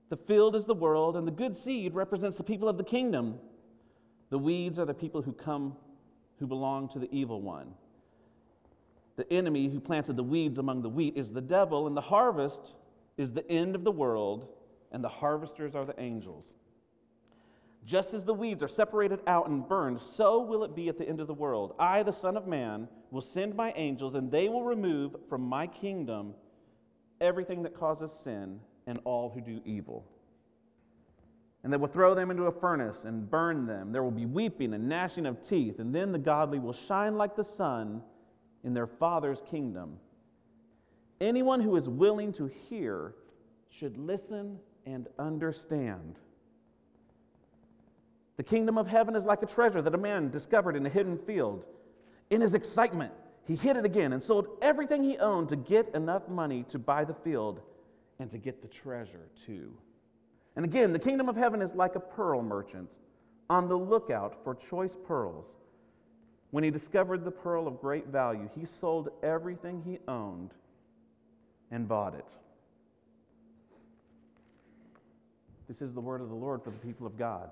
The 0.09 0.17
field 0.17 0.55
is 0.55 0.65
the 0.65 0.73
world, 0.73 1.15
and 1.15 1.27
the 1.27 1.31
good 1.31 1.55
seed 1.55 1.93
represents 1.93 2.37
the 2.37 2.43
people 2.43 2.67
of 2.67 2.77
the 2.77 2.83
kingdom. 2.83 3.35
The 4.29 4.39
weeds 4.39 4.79
are 4.79 4.85
the 4.85 4.93
people 4.93 5.21
who 5.21 5.33
come, 5.33 5.75
who 6.39 6.47
belong 6.47 6.89
to 6.89 6.99
the 6.99 7.13
evil 7.13 7.41
one. 7.41 7.73
The 9.17 9.31
enemy 9.33 9.67
who 9.67 9.79
planted 9.79 10.15
the 10.15 10.23
weeds 10.23 10.59
among 10.59 10.83
the 10.83 10.89
wheat 10.89 11.17
is 11.17 11.31
the 11.31 11.41
devil, 11.41 11.87
and 11.87 11.97
the 11.97 12.01
harvest 12.01 12.75
is 13.17 13.33
the 13.33 13.49
end 13.51 13.75
of 13.75 13.83
the 13.83 13.91
world, 13.91 14.47
and 14.91 15.03
the 15.03 15.09
harvesters 15.09 15.75
are 15.75 15.85
the 15.85 15.99
angels. 15.99 16.53
Just 17.83 18.13
as 18.13 18.25
the 18.25 18.33
weeds 18.33 18.61
are 18.61 18.67
separated 18.67 19.21
out 19.25 19.49
and 19.49 19.67
burned, 19.67 19.99
so 19.99 20.41
will 20.41 20.63
it 20.63 20.75
be 20.75 20.87
at 20.87 20.97
the 20.97 21.07
end 21.07 21.19
of 21.19 21.27
the 21.27 21.33
world. 21.33 21.73
I, 21.79 22.03
the 22.03 22.13
Son 22.13 22.37
of 22.37 22.45
Man, 22.45 22.87
will 23.09 23.21
send 23.21 23.55
my 23.55 23.73
angels, 23.75 24.13
and 24.13 24.31
they 24.31 24.49
will 24.49 24.63
remove 24.63 25.15
from 25.27 25.41
my 25.41 25.65
kingdom 25.65 26.35
everything 27.19 27.63
that 27.63 27.73
causes 27.73 28.11
sin 28.11 28.59
and 28.85 28.99
all 29.03 29.29
who 29.29 29.41
do 29.41 29.61
evil. 29.65 30.05
And 31.63 31.73
they 31.73 31.77
will 31.77 31.87
throw 31.87 32.13
them 32.13 32.29
into 32.29 32.43
a 32.43 32.51
furnace 32.51 33.03
and 33.03 33.29
burn 33.29 33.65
them. 33.65 33.91
There 33.91 34.03
will 34.03 34.11
be 34.11 34.27
weeping 34.27 34.73
and 34.73 34.87
gnashing 34.87 35.25
of 35.25 35.47
teeth, 35.47 35.79
and 35.79 35.93
then 35.95 36.11
the 36.11 36.19
godly 36.19 36.59
will 36.59 36.73
shine 36.73 37.17
like 37.17 37.35
the 37.35 37.43
sun 37.43 38.03
in 38.63 38.73
their 38.73 38.87
Father's 38.87 39.41
kingdom. 39.49 39.97
Anyone 41.19 41.61
who 41.61 41.75
is 41.75 41.89
willing 41.89 42.33
to 42.33 42.47
hear 42.47 43.15
should 43.69 43.97
listen 43.97 44.59
and 44.85 45.07
understand. 45.17 46.15
The 48.37 48.43
kingdom 48.43 48.77
of 48.77 48.87
heaven 48.87 49.15
is 49.15 49.25
like 49.25 49.41
a 49.41 49.47
treasure 49.47 49.81
that 49.81 49.95
a 49.95 49.97
man 49.97 50.29
discovered 50.29 50.75
in 50.75 50.85
a 50.85 50.89
hidden 50.89 51.17
field. 51.17 51.65
In 52.29 52.41
his 52.41 52.53
excitement, 52.53 53.11
he 53.45 53.55
hid 53.55 53.77
it 53.77 53.85
again 53.85 54.13
and 54.13 54.21
sold 54.21 54.47
everything 54.61 55.03
he 55.03 55.17
owned 55.17 55.49
to 55.49 55.55
get 55.55 55.93
enough 55.95 56.27
money 56.29 56.63
to 56.69 56.77
buy 56.77 57.03
the 57.03 57.13
field 57.13 57.61
and 58.19 58.29
to 58.31 58.37
get 58.37 58.61
the 58.61 58.67
treasure 58.67 59.29
too. 59.45 59.73
And 60.55 60.65
again, 60.65 60.91
the 60.91 60.99
kingdom 60.99 61.29
of 61.29 61.35
heaven 61.35 61.61
is 61.61 61.73
like 61.73 61.95
a 61.95 61.99
pearl 61.99 62.41
merchant 62.41 62.89
on 63.49 63.67
the 63.67 63.77
lookout 63.77 64.43
for 64.43 64.55
choice 64.55 64.97
pearls. 65.07 65.45
When 66.57 66.63
he 66.63 66.71
discovered 66.71 67.23
the 67.23 67.29
pearl 67.29 67.67
of 67.67 67.79
great 67.79 68.07
value, 68.07 68.49
he 68.55 68.65
sold 68.65 69.09
everything 69.21 69.83
he 69.85 69.99
owned 70.07 70.55
and 71.69 71.87
bought 71.87 72.15
it. 72.15 72.25
This 75.67 75.83
is 75.83 75.93
the 75.93 76.01
word 76.01 76.19
of 76.19 76.29
the 76.29 76.35
Lord 76.35 76.63
for 76.63 76.71
the 76.71 76.79
people 76.79 77.05
of 77.05 77.15
God. 77.15 77.51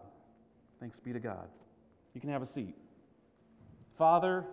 Thanks 0.79 0.97
be 0.99 1.13
to 1.13 1.19
God. 1.19 1.47
You 2.15 2.19
can 2.19 2.31
have 2.31 2.41
a 2.41 2.47
seat. 2.47 2.73
Father, 3.95 4.43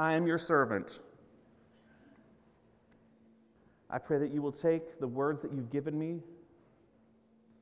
I 0.00 0.14
am 0.14 0.26
your 0.26 0.38
servant. 0.38 0.98
I 3.88 3.98
pray 3.98 4.18
that 4.18 4.32
you 4.32 4.42
will 4.42 4.50
take 4.50 4.98
the 4.98 5.06
words 5.06 5.40
that 5.42 5.52
you've 5.52 5.70
given 5.70 5.96
me 5.96 6.22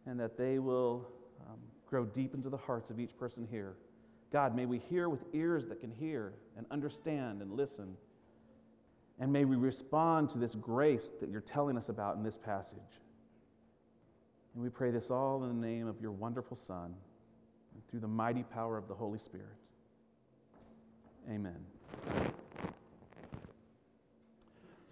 and 0.06 0.18
that 0.18 0.38
they 0.38 0.58
will 0.58 1.06
um, 1.46 1.58
grow 1.86 2.06
deep 2.06 2.32
into 2.32 2.48
the 2.48 2.56
hearts 2.56 2.88
of 2.88 2.98
each 2.98 3.14
person 3.18 3.46
here. 3.50 3.74
God, 4.32 4.54
may 4.54 4.64
we 4.64 4.78
hear 4.78 5.08
with 5.08 5.24
ears 5.32 5.66
that 5.68 5.80
can 5.80 5.90
hear 5.90 6.34
and 6.56 6.64
understand 6.70 7.42
and 7.42 7.52
listen. 7.52 7.96
And 9.18 9.32
may 9.32 9.44
we 9.44 9.56
respond 9.56 10.30
to 10.30 10.38
this 10.38 10.54
grace 10.54 11.12
that 11.20 11.30
you're 11.30 11.40
telling 11.40 11.76
us 11.76 11.88
about 11.88 12.16
in 12.16 12.22
this 12.22 12.38
passage. 12.38 12.78
And 14.54 14.62
we 14.62 14.70
pray 14.70 14.90
this 14.90 15.10
all 15.10 15.44
in 15.44 15.60
the 15.60 15.66
name 15.66 15.86
of 15.86 16.00
your 16.00 16.12
wonderful 16.12 16.56
Son 16.56 16.94
and 17.74 17.88
through 17.88 18.00
the 18.00 18.08
mighty 18.08 18.44
power 18.44 18.78
of 18.78 18.88
the 18.88 18.94
Holy 18.94 19.18
Spirit. 19.18 19.46
Amen. 21.28 21.58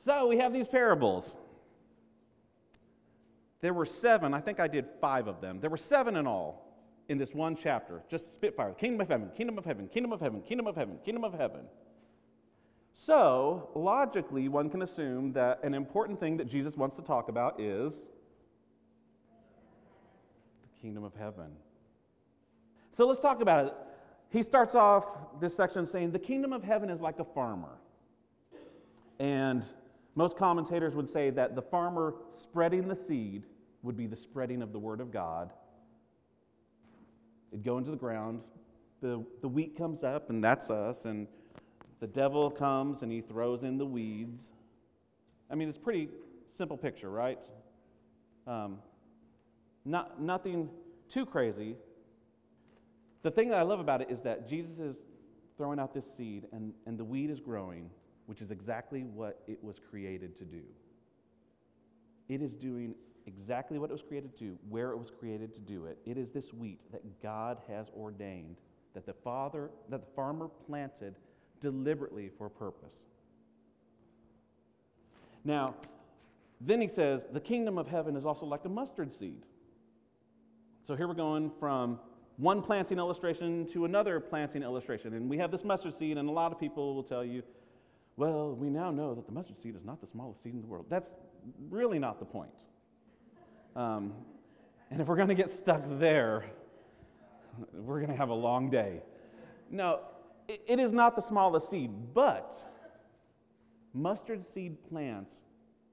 So 0.04 0.26
we 0.26 0.38
have 0.38 0.52
these 0.52 0.68
parables. 0.68 1.37
There 3.61 3.75
were 3.75 3.87
seven, 3.87 4.35
I 4.35 4.40
think 4.40 4.61
I 4.61 4.68
did 4.68 4.87
five 5.00 5.26
of 5.26 5.40
them. 5.40 5.61
There 5.61 5.71
were 5.71 5.76
seven 5.76 6.16
in 6.16 6.26
all 6.26 6.68
in 7.09 7.19
this 7.19 7.35
one 7.35 7.57
chapter. 7.57 8.03
Just 8.11 8.33
spitfire 8.33 8.73
kingdom 8.73 9.00
of 9.00 9.09
heaven, 9.09 9.31
kingdom 9.37 9.59
of 9.59 9.65
heaven, 9.65 9.88
kingdom 9.88 10.12
of 10.12 10.21
heaven, 10.21 10.43
kingdom 10.43 10.67
of 10.67 10.77
heaven, 10.77 10.99
kingdom 11.05 11.25
of 11.25 11.35
heaven. 11.35 11.62
So, 12.93 13.71
logically, 13.75 14.49
one 14.49 14.69
can 14.71 14.83
assume 14.83 15.33
that 15.33 15.62
an 15.62 15.73
important 15.73 16.19
thing 16.19 16.37
that 16.38 16.49
Jesus 16.49 16.77
wants 16.77 16.97
to 16.97 17.03
talk 17.03 17.29
about 17.29 17.61
is 17.61 18.07
the 20.62 20.81
kingdom 20.83 21.05
of 21.05 21.15
heaven. 21.15 21.53
So 22.93 23.07
let's 23.07 23.21
talk 23.21 23.41
about 23.41 23.67
it. 23.67 23.75
He 24.31 24.43
starts 24.43 24.75
off 24.75 25.07
this 25.41 25.55
section 25.55 25.87
saying, 25.87 26.11
The 26.11 26.19
kingdom 26.19 26.53
of 26.53 26.65
heaven 26.65 26.91
is 26.91 27.00
like 27.00 27.21
a 27.21 27.25
farmer. 27.25 27.79
And 29.21 29.65
most 30.17 30.37
commentators 30.37 30.95
would 30.97 31.09
say 31.09 31.31
that 31.31 31.55
the 31.55 31.62
farmer 31.62 32.15
spreading 32.43 32.88
the 32.88 32.97
seed 32.97 33.45
would 33.83 33.97
be 33.97 34.09
the 34.09 34.17
spreading 34.17 34.61
of 34.61 34.73
the 34.73 34.79
word 34.79 35.00
of 35.00 35.12
God. 35.12 35.53
It'd 37.52 37.64
go 37.64 37.78
into 37.78 37.90
the 37.90 37.97
ground, 37.97 38.40
the, 39.00 39.25
the 39.40 39.49
wheat 39.49 39.76
comes 39.76 40.05
up, 40.05 40.31
and 40.31 40.43
that's 40.43 40.71
us, 40.71 41.05
and 41.05 41.26
the 42.00 42.07
devil 42.07 42.50
comes 42.50 43.02
and 43.02 43.11
he 43.11 43.21
throws 43.21 43.62
in 43.62 43.78
the 43.78 43.87
weeds. 43.87 44.49
I 45.50 45.55
mean, 45.55 45.69
it's 45.69 45.78
pretty 45.78 46.09
simple 46.50 46.76
picture, 46.76 47.11
right? 47.11 47.38
Um, 48.47 48.78
not, 49.85 50.21
nothing 50.21 50.69
too 51.09 51.26
crazy. 51.26 51.76
The 53.23 53.31
thing 53.31 53.49
that 53.49 53.59
I 53.59 53.62
love 53.62 53.81
about 53.81 54.02
it 54.02 54.11
is 54.11 54.21
that 54.23 54.49
Jesus 54.49 54.78
is 54.78 54.97
throwing 55.57 55.78
out 55.78 55.93
this 55.93 56.05
seed 56.17 56.47
and, 56.52 56.73
and 56.87 56.99
the 56.99 57.05
weed 57.05 57.31
is 57.31 57.40
growing, 57.40 57.90
which 58.26 58.40
is 58.40 58.50
exactly 58.50 59.02
what 59.02 59.40
it 59.49 59.62
was 59.62 59.76
created 59.90 60.37
to 60.38 60.45
do. 60.45 60.62
It 62.29 62.43
is 62.43 62.55
doing 62.55 62.95
exactly 63.27 63.79
what 63.79 63.91
it 63.91 63.93
was 63.93 64.03
created 64.03 64.37
to 64.39 64.45
do, 64.45 64.59
where 64.69 64.91
it 64.91 64.97
was 64.99 65.11
created 65.11 65.55
to 65.55 65.61
do 65.61 65.87
it. 65.87 65.99
It 66.07 66.17
is 66.17 66.31
this 66.31 66.53
wheat 66.53 66.81
that 66.93 67.23
God 67.23 67.59
has 67.69 67.87
ordained, 67.97 68.57
that 68.95 69.07
the 69.07 69.13
father, 69.13 69.71
that 69.91 70.01
the 70.01 70.13
farmer 70.15 70.49
planted 70.67 71.15
deliberately 71.61 72.31
for 72.39 72.47
a 72.47 72.51
purpose. 72.51 72.95
Now, 75.45 75.75
then 76.61 76.81
he 76.81 76.89
says, 76.89 77.27
the 77.33 77.41
kingdom 77.41 77.79
of 77.79 77.87
heaven 77.87 78.17
is 78.17 78.25
also 78.25 78.47
like 78.47 78.65
a 78.65 78.69
mustard 78.69 79.13
seed. 79.15 79.43
So 80.87 80.97
here 80.97 81.07
we're 81.07 81.15
going 81.15 81.51
from 81.61 82.01
one 82.39 82.63
planting 82.63 82.99
illustration 82.99 83.67
to 83.73 83.85
another 83.85 84.21
planting 84.21 84.63
illustration. 84.63 85.15
And 85.15 85.29
we 85.29 85.39
have 85.39 85.51
this 85.51 85.65
mustard 85.65 85.99
seed, 85.99 86.19
and 86.19 86.29
a 86.29 86.33
lot 86.33 86.53
of 86.53 86.59
people 86.59 86.95
will 86.95 87.03
tell 87.03 87.25
you, 87.25 87.43
well, 88.17 88.55
we 88.55 88.69
now 88.69 88.91
know 88.91 89.15
that 89.15 89.27
the 89.27 89.33
mustard 89.33 89.61
seed 89.63 89.77
is 89.77 89.85
not 89.85 90.01
the 90.01 90.07
smallest 90.07 90.43
seed 90.43 90.55
in 90.55 90.61
the 90.61 90.67
world. 90.67 90.87
That's 90.89 91.11
really 91.71 91.99
not 91.99 92.19
the 92.19 92.25
point. 92.25 92.50
Um, 93.76 94.12
and 94.90 95.00
if 95.00 95.07
we're 95.07 95.17
going 95.17 95.28
to 95.28 95.35
get 95.35 95.50
stuck 95.50 95.83
there, 95.99 96.45
we're 97.73 97.99
going 97.99 98.11
to 98.11 98.17
have 98.17 98.31
a 98.31 98.35
long 98.35 98.71
day. 98.71 99.02
No, 99.71 100.00
it, 100.49 100.81
is 100.81 100.93
not 100.93 101.14
the 101.14 101.23
smallest 101.23 101.71
seed, 101.71 101.90
but 102.14 102.57
mustard 103.93 104.47
seed 104.47 104.83
plants, 104.88 105.35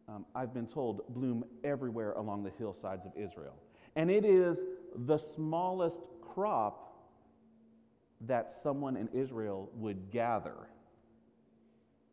um, 0.08 0.26
I've 0.34 0.54
been 0.54 0.68
told, 0.68 1.02
bloom 1.14 1.44
everywhere 1.64 2.14
along 2.14 2.44
the 2.44 2.52
hillsides 2.58 3.06
of 3.06 3.12
Israel. 3.16 3.56
And 3.96 4.10
it 4.10 4.26
is 4.26 4.64
the 4.96 5.18
smallest 5.18 6.00
crop 6.22 6.94
that 8.22 8.52
someone 8.52 8.96
in 8.96 9.10
Israel 9.14 9.70
would 9.74 10.10
gather. 10.12 10.56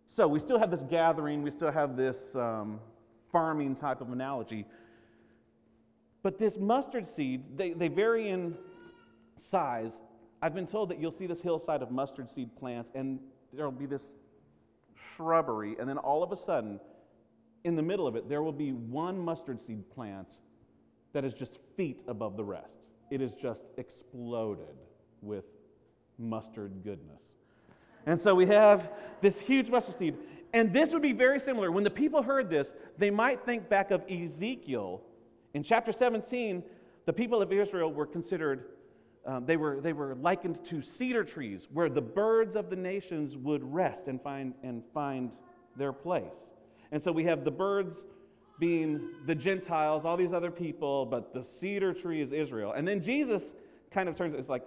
So 0.07 0.27
we 0.27 0.39
still 0.41 0.59
have 0.59 0.71
this 0.71 0.83
gathering, 0.83 1.43
we 1.43 1.51
still 1.51 1.71
have 1.71 1.97
this 1.97 2.35
um, 2.35 2.81
farming 3.33 3.75
type 3.75 4.01
of 4.01 4.13
analogy. 4.13 4.67
But 6.23 6.39
this 6.39 6.57
mustard 6.57 7.09
seed, 7.09 7.57
they, 7.57 7.73
they 7.73 7.89
vary 7.89 8.29
in 8.29 8.57
size. 9.37 10.01
I've 10.41 10.55
been 10.55 10.67
told 10.67 10.91
that 10.91 11.01
you'll 11.01 11.11
see 11.11 11.27
this 11.27 11.41
hillside 11.41 11.83
of 11.83 11.91
mustard 11.91 12.31
seed 12.31 12.55
plants, 12.57 12.91
and 12.95 13.19
there'll 13.53 13.73
be 13.73 13.87
this 13.87 14.13
shrubbery, 15.17 15.77
and 15.79 15.89
then 15.89 15.99
all 15.99 16.23
of 16.23 16.33
a 16.33 16.37
sudden, 16.37 16.79
in 17.65 17.77
the 17.77 17.83
middle 17.83 18.07
of 18.07 18.17
it, 18.17 18.29
there 18.29 18.43
will 18.43 18.53
be 18.53 18.73
one 18.73 19.19
mustard 19.19 19.61
seed 19.61 19.89
plant 19.91 20.29
that 21.13 21.25
is 21.25 21.33
just 21.33 21.59
feet 21.77 22.03
above 22.09 22.37
the 22.37 22.45
rest. 22.45 22.79
It 23.11 23.21
is 23.21 23.33
just 23.33 23.63
exploded 23.77 24.77
with 25.21 25.45
mustard 26.19 26.73
goodness. 26.83 27.23
And 28.07 28.21
so 28.21 28.35
we 28.35 28.47
have 28.47 28.91
this 29.21 29.39
huge 29.39 29.71
mustard 29.71 29.97
seed. 29.97 30.17
And 30.53 30.73
this 30.73 30.93
would 30.93 31.03
be 31.03 31.13
very 31.13 31.41
similar. 31.41 31.73
When 31.73 31.85
the 31.85 31.91
people 31.91 32.23
heard 32.23 32.51
this, 32.51 32.73
they 32.99 33.11
might 33.11 33.45
think 33.45 33.69
back 33.69 33.91
of 33.91 34.03
Ezekiel. 34.11 35.01
In 35.55 35.63
chapter 35.63 35.93
17, 35.93 36.63
the 37.07 37.13
people 37.13 37.41
of 37.41 37.53
Israel 37.53 37.93
were 37.93 38.07
considered, 38.07 38.67
um, 39.27 39.47
they, 39.47 39.57
were, 39.57 39.81
they 39.81 39.93
were 39.93 40.15
likened 40.17 40.65
to 40.67 40.83
cedar 40.83 41.25
trees 41.25 41.69
where 41.73 41.89
the 41.89 42.03
birds 42.03 42.55
of 42.55 42.69
the 42.69 42.77
nations 42.77 43.37
would 43.37 43.63
rest 43.73 44.09
and 44.09 44.21
find, 44.21 44.55
and 44.63 44.83
find 44.93 45.31
their 45.77 45.93
place. 45.93 46.47
And 46.91 47.03
so 47.03 47.11
we 47.13 47.25
have 47.25 47.45
the 47.45 47.51
birds 47.51 48.05
being 48.59 49.09
the 49.27 49.35
Gentiles, 49.35 50.05
all 50.05 50.17
these 50.17 50.33
other 50.33 50.51
people, 50.51 51.07
but 51.07 51.33
the 51.33 51.43
cedar 51.43 51.95
tree 51.95 52.21
is 52.21 52.33
Israel. 52.33 52.73
And 52.73 52.87
then 52.87 53.03
Jesus 53.03 53.55
kind 53.91 54.09
of 54.09 54.17
turns 54.17 54.35
it's 54.35 54.49
like, 54.49 54.65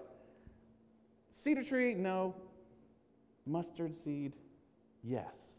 cedar 1.34 1.63
tree, 1.63 1.94
no. 1.94 2.36
Mustard 3.46 3.96
seed, 3.96 4.34
yes. 5.04 5.55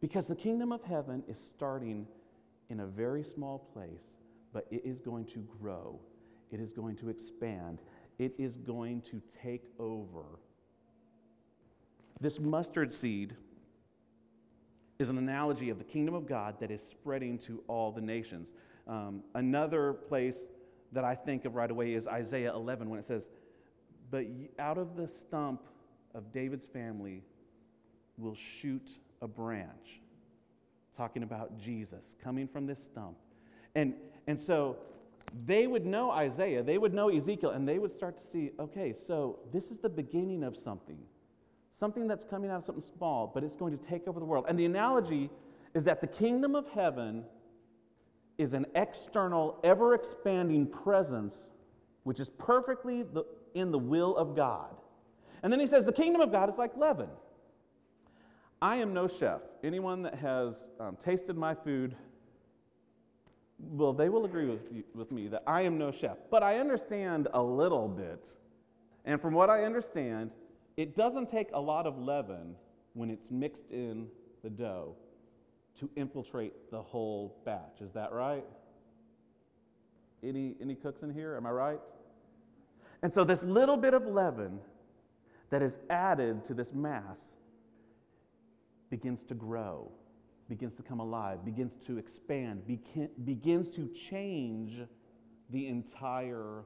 Because 0.00 0.26
the 0.26 0.36
kingdom 0.36 0.72
of 0.72 0.82
heaven 0.82 1.22
is 1.28 1.38
starting 1.54 2.06
in 2.68 2.80
a 2.80 2.86
very 2.86 3.24
small 3.24 3.58
place, 3.72 4.12
but 4.52 4.66
it 4.70 4.82
is 4.84 5.00
going 5.00 5.24
to 5.26 5.46
grow, 5.60 5.98
it 6.50 6.60
is 6.60 6.70
going 6.70 6.96
to 6.96 7.08
expand, 7.08 7.78
it 8.18 8.34
is 8.38 8.54
going 8.56 9.02
to 9.02 9.20
take 9.42 9.64
over. 9.78 10.24
This 12.20 12.38
mustard 12.38 12.92
seed 12.92 13.34
is 14.98 15.10
an 15.10 15.18
analogy 15.18 15.68
of 15.70 15.78
the 15.78 15.84
kingdom 15.84 16.14
of 16.14 16.26
God 16.26 16.58
that 16.60 16.70
is 16.70 16.82
spreading 16.82 17.38
to 17.40 17.62
all 17.68 17.92
the 17.92 18.00
nations. 18.00 18.52
Um, 18.88 19.22
another 19.34 19.92
place 19.92 20.38
that 20.92 21.04
I 21.04 21.14
think 21.14 21.44
of 21.44 21.54
right 21.54 21.70
away 21.70 21.92
is 21.92 22.06
Isaiah 22.06 22.54
11 22.54 22.88
when 22.88 22.98
it 22.98 23.04
says, 23.04 23.28
But 24.10 24.26
out 24.58 24.78
of 24.78 24.96
the 24.96 25.08
stump 25.08 25.62
of 26.14 26.32
David's 26.32 26.64
family 26.64 27.22
will 28.16 28.36
shoot 28.36 28.88
a 29.22 29.28
branch. 29.28 30.00
Talking 30.96 31.22
about 31.22 31.58
Jesus 31.60 32.14
coming 32.22 32.48
from 32.48 32.66
this 32.66 32.82
stump. 32.82 33.16
And, 33.74 33.94
and 34.26 34.40
so 34.40 34.76
they 35.46 35.66
would 35.66 35.84
know 35.84 36.10
Isaiah, 36.10 36.62
they 36.62 36.78
would 36.78 36.94
know 36.94 37.10
Ezekiel, 37.10 37.50
and 37.50 37.68
they 37.68 37.78
would 37.78 37.92
start 37.92 38.16
to 38.22 38.28
see 38.28 38.52
okay, 38.58 38.94
so 39.06 39.38
this 39.52 39.70
is 39.70 39.78
the 39.78 39.88
beginning 39.88 40.42
of 40.42 40.56
something 40.56 40.98
something 41.78 42.08
that's 42.08 42.24
coming 42.24 42.50
out 42.50 42.60
of 42.60 42.64
something 42.64 42.84
small, 42.96 43.30
but 43.34 43.44
it's 43.44 43.56
going 43.56 43.76
to 43.76 43.84
take 43.84 44.08
over 44.08 44.18
the 44.18 44.24
world. 44.24 44.46
And 44.48 44.58
the 44.58 44.64
analogy 44.64 45.28
is 45.74 45.84
that 45.84 46.00
the 46.00 46.06
kingdom 46.06 46.54
of 46.54 46.66
heaven 46.70 47.22
is 48.38 48.54
an 48.54 48.64
external, 48.74 49.60
ever 49.62 49.94
expanding 49.94 50.66
presence 50.66 51.38
which 52.04 52.20
is 52.20 52.28
perfectly 52.38 53.02
the, 53.02 53.24
in 53.54 53.72
the 53.72 53.78
will 53.78 54.16
of 54.16 54.36
God. 54.36 54.76
And 55.42 55.52
then 55.52 55.58
he 55.58 55.66
says 55.66 55.84
the 55.84 55.92
kingdom 55.92 56.20
of 56.20 56.30
God 56.30 56.48
is 56.48 56.56
like 56.56 56.76
leaven. 56.76 57.08
I 58.60 58.76
am 58.76 58.94
no 58.94 59.06
chef. 59.06 59.40
Anyone 59.62 60.02
that 60.02 60.14
has 60.14 60.66
um, 60.80 60.96
tasted 61.02 61.36
my 61.36 61.54
food, 61.54 61.94
well, 63.58 63.92
they 63.92 64.08
will 64.08 64.24
agree 64.24 64.46
with, 64.46 64.72
you, 64.72 64.84
with 64.94 65.12
me 65.12 65.28
that 65.28 65.42
I 65.46 65.62
am 65.62 65.78
no 65.78 65.90
chef. 65.90 66.16
But 66.30 66.42
I 66.42 66.58
understand 66.58 67.28
a 67.34 67.42
little 67.42 67.88
bit. 67.88 68.24
And 69.04 69.20
from 69.20 69.34
what 69.34 69.50
I 69.50 69.64
understand, 69.64 70.30
it 70.76 70.96
doesn't 70.96 71.28
take 71.28 71.48
a 71.52 71.60
lot 71.60 71.86
of 71.86 71.98
leaven 71.98 72.56
when 72.94 73.10
it's 73.10 73.30
mixed 73.30 73.70
in 73.70 74.08
the 74.42 74.50
dough 74.50 74.94
to 75.80 75.90
infiltrate 75.96 76.70
the 76.70 76.80
whole 76.80 77.36
batch. 77.44 77.80
Is 77.80 77.92
that 77.92 78.12
right? 78.12 78.44
Any, 80.22 80.54
any 80.60 80.74
cooks 80.74 81.02
in 81.02 81.12
here? 81.12 81.36
Am 81.36 81.46
I 81.46 81.50
right? 81.50 81.80
And 83.02 83.12
so, 83.12 83.22
this 83.24 83.42
little 83.42 83.76
bit 83.76 83.92
of 83.92 84.06
leaven 84.06 84.58
that 85.50 85.62
is 85.62 85.78
added 85.90 86.44
to 86.46 86.54
this 86.54 86.72
mass 86.72 87.30
begins 88.90 89.22
to 89.24 89.34
grow, 89.34 89.90
begins 90.48 90.74
to 90.74 90.82
come 90.82 91.00
alive, 91.00 91.44
begins 91.44 91.76
to 91.86 91.98
expand, 91.98 92.62
begins 93.24 93.68
to 93.70 93.88
change 94.10 94.80
the 95.50 95.66
entire 95.68 96.64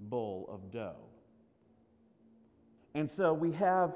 bowl 0.00 0.48
of 0.48 0.72
dough. 0.72 0.96
And 2.94 3.10
so 3.10 3.32
we 3.32 3.52
have 3.52 3.94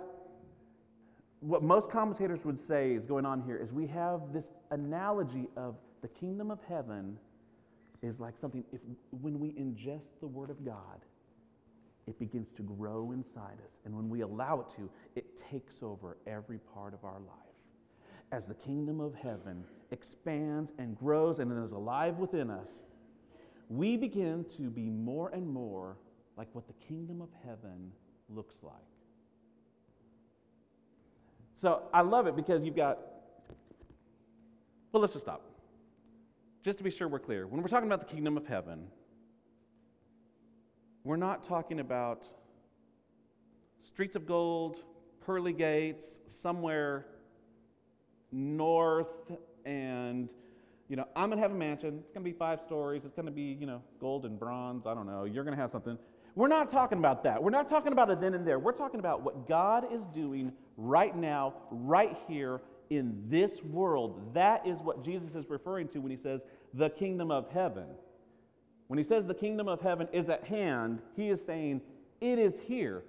what 1.41 1.63
most 1.63 1.91
commentators 1.91 2.45
would 2.45 2.59
say 2.59 2.93
is 2.93 3.05
going 3.05 3.27
on 3.27 3.43
here 3.43 3.57
is 3.57 3.73
we 3.73 3.87
have 3.89 4.33
this 4.33 4.51
analogy 4.71 5.49
of 5.57 5.75
the 6.01 6.09
kingdom 6.09 6.53
of 6.53 6.61
heaven 6.69 7.19
is 8.01 8.21
like 8.21 8.39
something 8.39 8.65
if 8.73 8.81
when 9.21 9.41
we 9.41 9.49
ingest 9.51 10.21
the 10.21 10.27
word 10.27 10.51
of 10.51 10.65
God 10.65 11.05
it 12.07 12.19
begins 12.19 12.51
to 12.51 12.63
grow 12.63 13.13
inside 13.13 13.59
us 13.65 13.81
and 13.85 13.95
when 13.95 14.09
we 14.09 14.21
allow 14.23 14.61
it 14.61 14.67
to 14.77 14.89
it 15.17 15.41
takes 15.51 15.83
over 15.83 16.17
every 16.27 16.59
part 16.75 16.95
of 16.95 17.05
our 17.05 17.21
life 17.21 17.39
as 18.33 18.47
the 18.47 18.55
kingdom 18.55 19.01
of 19.01 19.15
heaven 19.15 19.65
expands 19.91 20.73
and 20.79 20.97
grows 20.99 21.39
and 21.39 21.65
is 21.65 21.73
alive 21.73 22.19
within 22.19 22.51
us 22.51 22.83
we 23.69 23.97
begin 23.97 24.45
to 24.57 24.69
be 24.69 24.91
more 24.91 25.31
and 25.31 25.49
more 25.49 25.97
like 26.37 26.49
what 26.53 26.67
the 26.67 26.75
kingdom 26.75 27.21
of 27.23 27.29
heaven 27.45 27.91
looks 28.29 28.55
like. 28.63 28.75
So 31.55 31.83
I 31.93 32.03
love 32.03 32.27
it 32.27 32.37
because 32.37 32.65
you've 32.65 32.77
got, 32.77 32.99
well, 34.93 35.01
let's 35.01 35.13
just 35.13 35.25
stop. 35.25 35.43
Just 36.65 36.79
to 36.79 36.85
be 36.85 36.91
sure 36.91 37.09
we're 37.09 37.19
clear, 37.19 37.47
when 37.47 37.63
we're 37.63 37.69
talking 37.69 37.89
about 37.89 38.07
the 38.07 38.13
kingdom 38.13 38.37
of 38.37 38.47
heaven, 38.47 38.87
we're 41.05 41.17
not 41.17 41.43
talking 41.43 41.81
about 41.81 42.25
streets 43.83 44.17
of 44.17 44.27
gold, 44.27 44.79
pearly 45.25 45.53
gates, 45.53 46.21
somewhere 46.27 47.07
north 48.35 49.31
and 49.67 50.27
you 50.89 50.97
know 50.97 51.07
i'm 51.15 51.29
going 51.29 51.37
to 51.37 51.43
have 51.43 51.51
a 51.51 51.55
mansion 51.55 51.99
it's 52.01 52.13
going 52.13 52.25
to 52.25 52.31
be 52.31 52.33
five 52.33 52.59
stories 52.61 53.03
it's 53.05 53.15
going 53.15 53.27
to 53.27 53.33
be 53.33 53.59
you 53.61 53.67
know 53.67 53.83
gold 54.01 54.25
and 54.25 54.41
bronze 54.41 54.87
i 54.87 54.95
don't 54.95 55.07
know 55.07 55.25
you're 55.25 55.45
going 55.45 55.55
to 55.55 55.61
have 55.61 55.71
something 55.71 55.99
we're 56.35 56.49
not 56.49 56.71
talking 56.71 56.99
about 56.99 57.25
that. 57.25 57.43
We're 57.43 57.51
not 57.51 57.69
talking 57.69 57.93
about 57.93 58.11
it 58.11 58.21
then 58.21 58.35
and 58.35 58.47
there. 58.47 58.59
We're 58.59 58.73
talking 58.73 59.01
about 59.01 59.23
what 59.23 59.47
God 59.47 59.93
is 59.93 60.03
doing 60.15 60.53
right 60.77 61.15
now, 61.15 61.55
right 61.71 62.17
here 62.27 62.63
in 62.89 63.25
this 63.29 63.63
world. 63.63 64.35
That 64.35 64.67
is 64.67 64.79
what 64.79 65.05
Jesus 65.05 65.35
is 65.35 65.51
referring 65.51 65.89
to 65.89 65.99
when 65.99 66.11
he 66.11 66.17
says 66.17 66.41
the 66.73 66.89
kingdom 66.89 67.31
of 67.31 67.51
heaven. 67.51 67.85
When 68.93 68.99
he 68.99 69.05
says 69.05 69.25
the 69.25 69.33
kingdom 69.33 69.69
of 69.69 69.81
heaven 69.81 70.07
is 70.13 70.29
at 70.29 70.45
hand, 70.45 71.01
he 71.17 71.31
is 71.31 71.43
saying 71.43 71.81
it 72.21 72.39
is 72.39 72.61
here. 72.61 73.05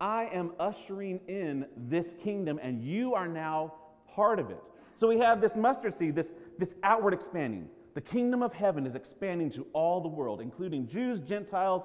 I 0.00 0.26
am 0.26 0.52
ushering 0.60 1.18
in 1.26 1.66
this 1.76 2.14
kingdom, 2.22 2.60
and 2.62 2.80
you 2.80 3.14
are 3.14 3.26
now 3.26 3.74
part 4.14 4.38
of 4.38 4.50
it. 4.50 4.62
So 4.94 5.08
we 5.08 5.18
have 5.18 5.40
this 5.40 5.56
mustard 5.56 5.92
seed, 5.92 6.14
this, 6.14 6.30
this 6.56 6.76
outward 6.84 7.14
expanding. 7.14 7.68
The 7.94 8.00
kingdom 8.00 8.44
of 8.44 8.52
heaven 8.52 8.86
is 8.86 8.94
expanding 8.94 9.50
to 9.54 9.66
all 9.72 10.00
the 10.00 10.08
world, 10.08 10.40
including 10.40 10.86
Jews, 10.86 11.18
Gentiles, 11.18 11.82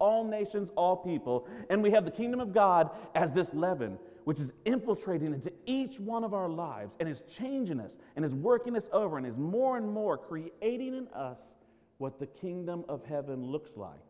all 0.00 0.24
nations, 0.24 0.70
all 0.74 0.96
people. 0.96 1.46
And 1.70 1.80
we 1.80 1.92
have 1.92 2.04
the 2.04 2.10
kingdom 2.10 2.40
of 2.40 2.52
God 2.52 2.90
as 3.14 3.32
this 3.32 3.54
leaven, 3.54 3.96
which 4.24 4.40
is 4.40 4.52
infiltrating 4.64 5.32
into 5.34 5.52
each 5.66 6.00
one 6.00 6.24
of 6.24 6.34
our 6.34 6.48
lives 6.48 6.96
and 6.98 7.08
is 7.08 7.22
changing 7.32 7.78
us 7.78 7.96
and 8.16 8.24
is 8.24 8.34
working 8.34 8.76
us 8.76 8.88
over 8.92 9.18
and 9.18 9.26
is 9.26 9.36
more 9.36 9.76
and 9.76 9.88
more 9.88 10.18
creating 10.18 10.94
in 10.94 11.06
us 11.14 11.54
what 11.98 12.18
the 12.18 12.26
kingdom 12.26 12.84
of 12.88 13.04
heaven 13.04 13.44
looks 13.44 13.76
like. 13.76 14.00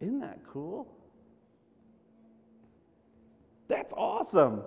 Isn't 0.00 0.20
that 0.20 0.40
cool? 0.46 0.86
That's 3.66 3.92
awesome. 3.94 4.62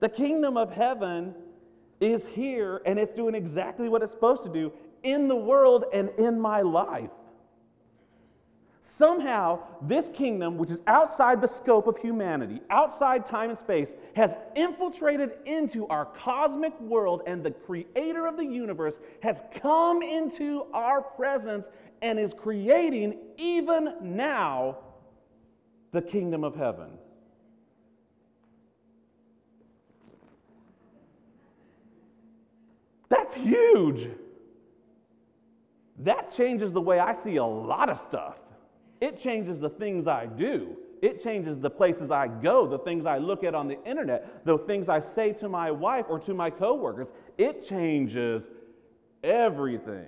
The 0.00 0.08
kingdom 0.08 0.56
of 0.56 0.72
heaven 0.72 1.34
is 2.00 2.26
here 2.26 2.82
and 2.86 2.98
it's 2.98 3.12
doing 3.12 3.34
exactly 3.34 3.88
what 3.88 4.02
it's 4.02 4.12
supposed 4.12 4.42
to 4.44 4.52
do 4.52 4.72
in 5.02 5.28
the 5.28 5.36
world 5.36 5.84
and 5.92 6.10
in 6.18 6.40
my 6.40 6.62
life. 6.62 7.10
Somehow, 8.96 9.60
this 9.80 10.10
kingdom, 10.12 10.58
which 10.58 10.70
is 10.70 10.80
outside 10.86 11.40
the 11.40 11.46
scope 11.48 11.86
of 11.86 11.96
humanity, 11.96 12.60
outside 12.68 13.24
time 13.24 13.48
and 13.48 13.58
space, 13.58 13.94
has 14.14 14.34
infiltrated 14.54 15.30
into 15.46 15.86
our 15.86 16.04
cosmic 16.04 16.78
world, 16.78 17.22
and 17.26 17.42
the 17.42 17.52
creator 17.52 18.26
of 18.26 18.36
the 18.36 18.44
universe 18.44 18.98
has 19.22 19.42
come 19.54 20.02
into 20.02 20.66
our 20.74 21.00
presence 21.00 21.68
and 22.02 22.18
is 22.18 22.34
creating, 22.34 23.16
even 23.38 23.94
now, 24.02 24.76
the 25.92 26.02
kingdom 26.02 26.44
of 26.44 26.54
heaven. 26.54 26.90
That's 33.08 33.34
huge. 33.34 34.10
That 36.00 36.34
changes 36.36 36.72
the 36.72 36.80
way 36.80 36.98
I 36.98 37.14
see 37.14 37.36
a 37.36 37.44
lot 37.44 37.88
of 37.88 37.98
stuff. 37.98 38.41
It 39.02 39.18
changes 39.18 39.58
the 39.58 39.68
things 39.68 40.06
I 40.06 40.26
do. 40.26 40.76
It 41.02 41.24
changes 41.24 41.58
the 41.58 41.68
places 41.68 42.12
I 42.12 42.28
go, 42.28 42.68
the 42.68 42.78
things 42.78 43.04
I 43.04 43.18
look 43.18 43.42
at 43.42 43.52
on 43.52 43.66
the 43.66 43.82
internet, 43.84 44.44
the 44.46 44.58
things 44.58 44.88
I 44.88 45.00
say 45.00 45.32
to 45.32 45.48
my 45.48 45.72
wife 45.72 46.06
or 46.08 46.20
to 46.20 46.32
my 46.32 46.50
coworkers. 46.50 47.08
It 47.36 47.66
changes 47.68 48.44
everything. 49.24 50.06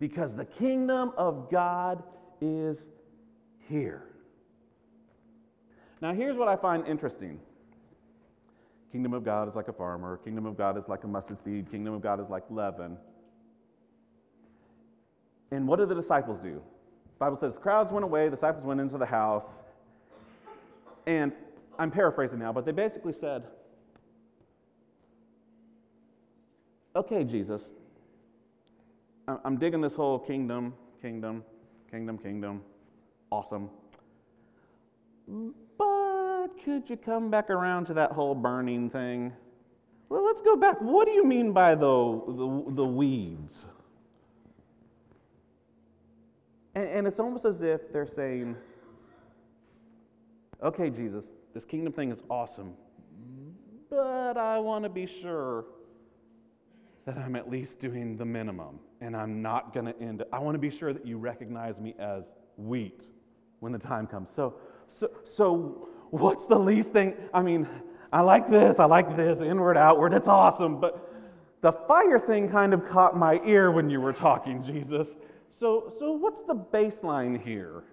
Because 0.00 0.34
the 0.34 0.46
kingdom 0.46 1.12
of 1.18 1.50
God 1.50 2.02
is 2.40 2.84
here. 3.68 4.04
Now, 6.00 6.14
here's 6.14 6.38
what 6.38 6.48
I 6.48 6.56
find 6.56 6.86
interesting. 6.88 7.38
Kingdom 8.92 9.12
of 9.12 9.26
God 9.26 9.46
is 9.46 9.54
like 9.54 9.68
a 9.68 9.74
farmer. 9.74 10.16
Kingdom 10.24 10.46
of 10.46 10.56
God 10.56 10.78
is 10.78 10.84
like 10.88 11.04
a 11.04 11.06
mustard 11.06 11.36
seed. 11.44 11.70
Kingdom 11.70 11.92
of 11.92 12.00
God 12.00 12.18
is 12.18 12.30
like 12.30 12.44
leaven. 12.48 12.96
And 15.50 15.68
what 15.68 15.78
do 15.78 15.84
the 15.84 15.94
disciples 15.94 16.40
do? 16.42 16.62
Bible 17.18 17.36
says 17.38 17.54
the 17.54 17.60
crowds 17.60 17.92
went 17.92 18.04
away, 18.04 18.24
the 18.28 18.36
disciples 18.36 18.64
went 18.64 18.80
into 18.80 18.98
the 18.98 19.06
house, 19.06 19.46
and 21.06 21.32
I'm 21.78 21.90
paraphrasing 21.90 22.38
now, 22.38 22.52
but 22.52 22.64
they 22.64 22.72
basically 22.72 23.12
said, 23.12 23.44
Okay, 26.94 27.24
Jesus, 27.24 27.70
I'm 29.44 29.56
digging 29.56 29.80
this 29.80 29.94
whole 29.94 30.18
kingdom, 30.18 30.74
kingdom, 31.00 31.42
kingdom, 31.90 32.18
kingdom, 32.18 32.62
awesome. 33.30 33.70
But 35.78 36.48
could 36.62 36.90
you 36.90 36.96
come 36.96 37.30
back 37.30 37.48
around 37.48 37.86
to 37.86 37.94
that 37.94 38.12
whole 38.12 38.34
burning 38.34 38.90
thing? 38.90 39.32
Well, 40.08 40.24
let's 40.24 40.42
go 40.42 40.56
back. 40.56 40.76
What 40.80 41.06
do 41.06 41.14
you 41.14 41.24
mean 41.24 41.52
by 41.52 41.74
the, 41.74 42.20
the, 42.26 42.64
the 42.74 42.84
weeds? 42.84 43.64
And, 46.74 46.86
and 46.86 47.06
it's 47.06 47.20
almost 47.20 47.44
as 47.44 47.62
if 47.62 47.92
they're 47.92 48.06
saying, 48.06 48.56
okay, 50.62 50.90
Jesus, 50.90 51.30
this 51.54 51.64
kingdom 51.64 51.92
thing 51.92 52.10
is 52.10 52.20
awesome, 52.30 52.74
but 53.90 54.36
I 54.36 54.58
want 54.58 54.84
to 54.84 54.88
be 54.88 55.06
sure 55.06 55.66
that 57.04 57.18
I'm 57.18 57.36
at 57.36 57.50
least 57.50 57.80
doing 57.80 58.16
the 58.16 58.24
minimum 58.24 58.78
and 59.00 59.16
I'm 59.16 59.42
not 59.42 59.74
going 59.74 59.86
to 59.86 60.00
end. 60.00 60.22
I 60.32 60.38
want 60.38 60.54
to 60.54 60.60
be 60.60 60.70
sure 60.70 60.92
that 60.92 61.04
you 61.04 61.18
recognize 61.18 61.78
me 61.78 61.94
as 61.98 62.30
wheat 62.56 63.02
when 63.60 63.72
the 63.72 63.78
time 63.78 64.06
comes. 64.06 64.30
So, 64.34 64.54
so, 64.90 65.10
so 65.24 65.88
what's 66.10 66.46
the 66.46 66.58
least 66.58 66.92
thing? 66.92 67.14
I 67.34 67.42
mean, 67.42 67.68
I 68.12 68.20
like 68.20 68.50
this, 68.50 68.78
I 68.78 68.84
like 68.84 69.16
this, 69.16 69.40
inward, 69.40 69.76
outward, 69.76 70.12
it's 70.14 70.28
awesome, 70.28 70.80
but 70.80 71.12
the 71.60 71.72
fire 71.72 72.18
thing 72.18 72.48
kind 72.48 72.74
of 72.74 72.88
caught 72.88 73.16
my 73.16 73.40
ear 73.44 73.70
when 73.70 73.88
you 73.88 74.00
were 74.00 74.12
talking, 74.12 74.62
Jesus. 74.64 75.08
So, 75.58 75.92
so 75.98 76.12
what's 76.12 76.42
the 76.42 76.54
baseline 76.54 77.42
here? 77.42 77.84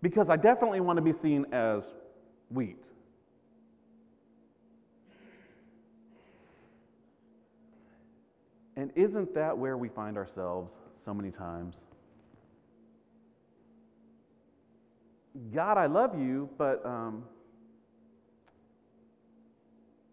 Because 0.00 0.28
I 0.28 0.36
definitely 0.36 0.80
want 0.80 0.96
to 0.96 1.02
be 1.02 1.12
seen 1.12 1.46
as 1.52 1.84
wheat. 2.50 2.82
And 8.76 8.90
isn't 8.96 9.34
that 9.34 9.56
where 9.56 9.76
we 9.76 9.88
find 9.88 10.16
ourselves 10.16 10.72
so 11.04 11.12
many 11.12 11.30
times? 11.30 11.76
God, 15.54 15.78
I 15.78 15.86
love 15.86 16.18
you, 16.18 16.48
but 16.58 16.84
um, 16.84 17.24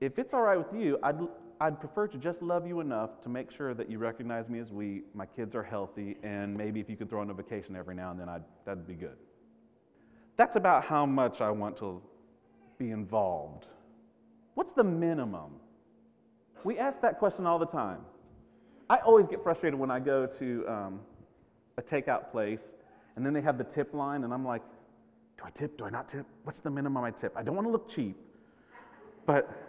if 0.01 0.17
it's 0.17 0.33
all 0.33 0.41
right 0.41 0.57
with 0.57 0.73
you, 0.79 0.97
I'd, 1.03 1.19
I'd 1.61 1.79
prefer 1.79 2.07
to 2.07 2.17
just 2.17 2.41
love 2.41 2.65
you 2.65 2.79
enough 2.79 3.21
to 3.23 3.29
make 3.29 3.51
sure 3.51 3.73
that 3.73 3.89
you 3.89 3.97
recognize 3.97 4.47
me 4.47 4.59
as 4.59 4.71
we, 4.71 5.01
my 5.13 5.25
kids 5.25 5.55
are 5.55 5.63
healthy, 5.63 6.15
and 6.23 6.55
maybe 6.55 6.79
if 6.79 6.89
you 6.89 6.95
could 6.95 7.09
throw 7.09 7.21
in 7.21 7.29
a 7.29 7.33
vacation 7.33 7.75
every 7.75 7.95
now 7.95 8.11
and 8.11 8.19
then, 8.19 8.29
I'd, 8.29 8.43
that'd 8.65 8.87
be 8.87 8.93
good. 8.93 9.17
That's 10.37 10.55
about 10.55 10.85
how 10.85 11.05
much 11.05 11.41
I 11.41 11.49
want 11.49 11.77
to 11.79 12.01
be 12.77 12.91
involved. 12.91 13.65
What's 14.53 14.71
the 14.71 14.85
minimum? 14.85 15.51
We 16.63 16.77
ask 16.77 17.01
that 17.01 17.19
question 17.19 17.45
all 17.45 17.59
the 17.59 17.65
time. 17.65 17.99
I 18.89 18.97
always 18.97 19.27
get 19.27 19.43
frustrated 19.43 19.77
when 19.77 19.91
I 19.91 19.99
go 19.99 20.25
to 20.25 20.65
um, 20.67 20.99
a 21.77 21.81
takeout 21.81 22.31
place 22.31 22.61
and 23.15 23.25
then 23.25 23.33
they 23.33 23.41
have 23.41 23.57
the 23.57 23.65
tip 23.65 23.93
line, 23.93 24.23
and 24.23 24.33
I'm 24.33 24.45
like, 24.45 24.61
do 25.37 25.43
I 25.43 25.49
tip? 25.49 25.77
Do 25.77 25.83
I 25.83 25.89
not 25.89 26.07
tip? 26.07 26.25
What's 26.43 26.61
the 26.61 26.69
minimum 26.69 27.03
I 27.03 27.11
tip? 27.11 27.33
I 27.35 27.43
don't 27.43 27.53
want 27.53 27.67
to 27.67 27.71
look 27.71 27.89
cheap, 27.89 28.15
but 29.25 29.68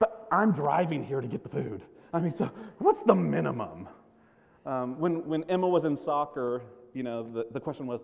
but 0.00 0.26
I'm 0.32 0.50
driving 0.50 1.04
here 1.04 1.20
to 1.20 1.28
get 1.28 1.44
the 1.44 1.48
food. 1.48 1.82
I 2.12 2.18
mean, 2.18 2.34
so 2.34 2.50
what's 2.78 3.02
the 3.02 3.14
minimum? 3.14 3.88
Um, 4.66 4.98
when, 4.98 5.24
when 5.26 5.44
Emma 5.44 5.68
was 5.68 5.84
in 5.84 5.96
soccer, 5.96 6.62
you 6.92 7.04
know, 7.04 7.22
the, 7.22 7.46
the 7.52 7.60
question 7.60 7.86
was, 7.86 8.00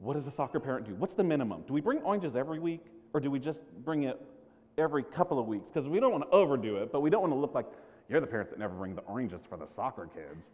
what 0.00 0.14
does 0.14 0.26
a 0.26 0.32
soccer 0.32 0.58
parent 0.58 0.86
do? 0.86 0.94
What's 0.94 1.14
the 1.14 1.24
minimum? 1.24 1.64
Do 1.66 1.74
we 1.74 1.82
bring 1.82 1.98
oranges 1.98 2.36
every 2.36 2.58
week 2.58 2.86
or 3.12 3.20
do 3.20 3.30
we 3.30 3.38
just 3.38 3.60
bring 3.84 4.04
it 4.04 4.20
every 4.78 5.02
couple 5.02 5.38
of 5.38 5.46
weeks? 5.46 5.66
Because 5.66 5.86
we 5.86 6.00
don't 6.00 6.12
want 6.12 6.24
to 6.24 6.30
overdo 6.30 6.76
it, 6.76 6.90
but 6.90 7.00
we 7.00 7.10
don't 7.10 7.20
want 7.20 7.32
to 7.32 7.38
look 7.38 7.54
like 7.54 7.66
you're 8.08 8.20
the 8.20 8.26
parents 8.26 8.50
that 8.50 8.58
never 8.58 8.74
bring 8.74 8.94
the 8.94 9.02
oranges 9.02 9.42
for 9.48 9.58
the 9.58 9.66
soccer 9.66 10.08
kids. 10.14 10.46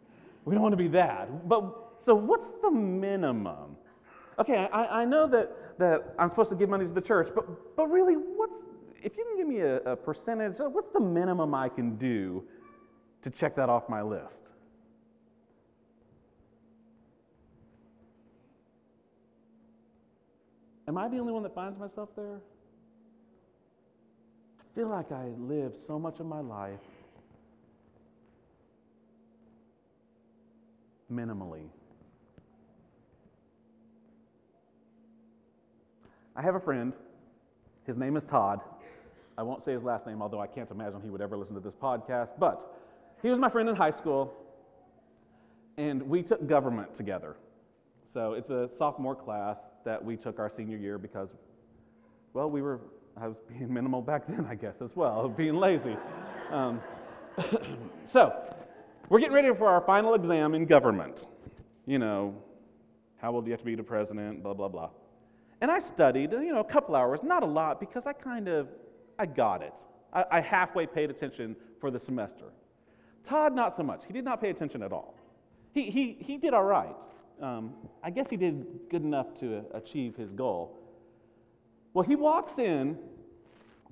We 0.43 0.53
don't 0.53 0.61
want 0.61 0.73
to 0.73 0.77
be 0.77 0.89
that. 0.89 1.47
But 1.47 1.63
so 2.03 2.13
what's 2.15 2.49
the 2.61 2.71
minimum? 2.71 3.77
Okay, 4.37 4.67
I, 4.71 5.01
I 5.01 5.05
know 5.05 5.27
that, 5.27 5.79
that 5.79 6.13
I'm 6.19 6.29
supposed 6.29 6.49
to 6.49 6.55
give 6.55 6.69
money 6.69 6.85
to 6.85 6.91
the 6.91 7.01
church, 7.01 7.29
but, 7.33 7.75
but 7.77 7.87
really, 7.87 8.15
what's, 8.15 8.57
if 9.05 9.15
you 9.15 9.23
can 9.23 9.37
give 9.37 9.47
me 9.47 9.59
a, 9.59 9.75
a 9.91 9.95
percentage, 9.95 10.59
uh, 10.59 10.63
what's 10.63 10.91
the 10.91 10.99
minimum 10.99 11.53
I 11.53 11.69
can 11.69 11.95
do 11.95 12.43
to 13.21 13.29
check 13.29 13.55
that 13.55 13.69
off 13.69 13.87
my 13.87 14.01
list? 14.01 14.33
Am 20.87 20.97
I 20.97 21.07
the 21.07 21.19
only 21.19 21.33
one 21.33 21.43
that 21.43 21.53
finds 21.53 21.79
myself 21.79 22.09
there? 22.15 22.39
I 24.59 24.75
feel 24.75 24.89
like 24.89 25.11
I 25.11 25.25
live 25.37 25.73
so 25.85 25.99
much 25.99 26.19
of 26.19 26.25
my 26.25 26.39
life 26.39 26.79
minimally. 31.13 31.67
I 36.35 36.41
have 36.41 36.55
a 36.55 36.59
friend. 36.59 36.91
His 37.85 37.97
name 37.97 38.17
is 38.17 38.23
Todd. 38.23 38.61
I 39.37 39.43
won't 39.43 39.63
say 39.63 39.73
his 39.73 39.83
last 39.83 40.07
name, 40.07 40.21
although 40.21 40.39
I 40.39 40.47
can't 40.47 40.69
imagine 40.71 41.01
he 41.01 41.09
would 41.09 41.21
ever 41.21 41.37
listen 41.37 41.55
to 41.55 41.59
this 41.59 41.75
podcast. 41.75 42.29
But 42.39 42.75
he 43.21 43.29
was 43.29 43.37
my 43.37 43.49
friend 43.49 43.67
in 43.67 43.75
high 43.75 43.91
school, 43.91 44.33
and 45.77 46.01
we 46.03 46.23
took 46.23 46.47
government 46.47 46.95
together. 46.95 47.35
So 48.13 48.33
it's 48.33 48.49
a 48.49 48.69
sophomore 48.77 49.15
class 49.15 49.59
that 49.83 50.03
we 50.03 50.15
took 50.15 50.39
our 50.39 50.49
senior 50.49 50.77
year 50.77 50.97
because, 50.97 51.29
well, 52.33 52.49
we 52.49 52.61
were, 52.61 52.79
I 53.17 53.27
was 53.27 53.37
being 53.49 53.73
minimal 53.73 54.01
back 54.01 54.25
then, 54.27 54.45
I 54.49 54.55
guess, 54.55 54.75
as 54.81 54.95
well, 54.95 55.27
being 55.37 55.55
lazy. 55.55 55.97
Um, 56.49 56.81
so 58.05 58.33
we're 59.09 59.19
getting 59.19 59.35
ready 59.35 59.53
for 59.53 59.67
our 59.67 59.81
final 59.81 60.13
exam 60.13 60.55
in 60.55 60.65
government. 60.65 61.25
You 61.85 61.99
know, 61.99 62.35
how 63.17 63.33
old 63.33 63.43
do 63.43 63.49
you 63.49 63.53
have 63.53 63.59
to 63.59 63.65
be 63.65 63.75
to 63.75 63.83
president, 63.83 64.43
blah, 64.43 64.53
blah, 64.53 64.69
blah. 64.69 64.91
And 65.59 65.69
I 65.69 65.79
studied, 65.79 66.31
you 66.31 66.53
know, 66.53 66.59
a 66.59 66.63
couple 66.63 66.95
hours, 66.95 67.21
not 67.21 67.43
a 67.43 67.45
lot, 67.45 67.79
because 67.79 68.05
I 68.05 68.13
kind 68.13 68.47
of 68.47 68.67
I 69.17 69.25
got 69.25 69.61
it. 69.61 69.73
I, 70.13 70.25
I 70.31 70.41
halfway 70.41 70.85
paid 70.85 71.09
attention 71.09 71.55
for 71.79 71.91
the 71.91 71.99
semester. 71.99 72.45
Todd, 73.23 73.55
not 73.55 73.75
so 73.75 73.83
much. 73.83 74.03
He 74.07 74.13
did 74.13 74.23
not 74.23 74.39
pay 74.39 74.49
attention 74.49 74.83
at 74.83 74.91
all. 74.91 75.15
He, 75.73 75.89
he, 75.89 76.17
he 76.19 76.37
did 76.37 76.53
all 76.53 76.63
right. 76.63 76.95
Um, 77.41 77.73
I 78.03 78.09
guess 78.09 78.29
he 78.29 78.37
did 78.37 78.65
good 78.89 79.03
enough 79.03 79.37
to 79.39 79.65
achieve 79.73 80.15
his 80.15 80.31
goal. 80.31 80.79
Well, 81.93 82.05
he 82.05 82.15
walks 82.15 82.59
in 82.59 82.97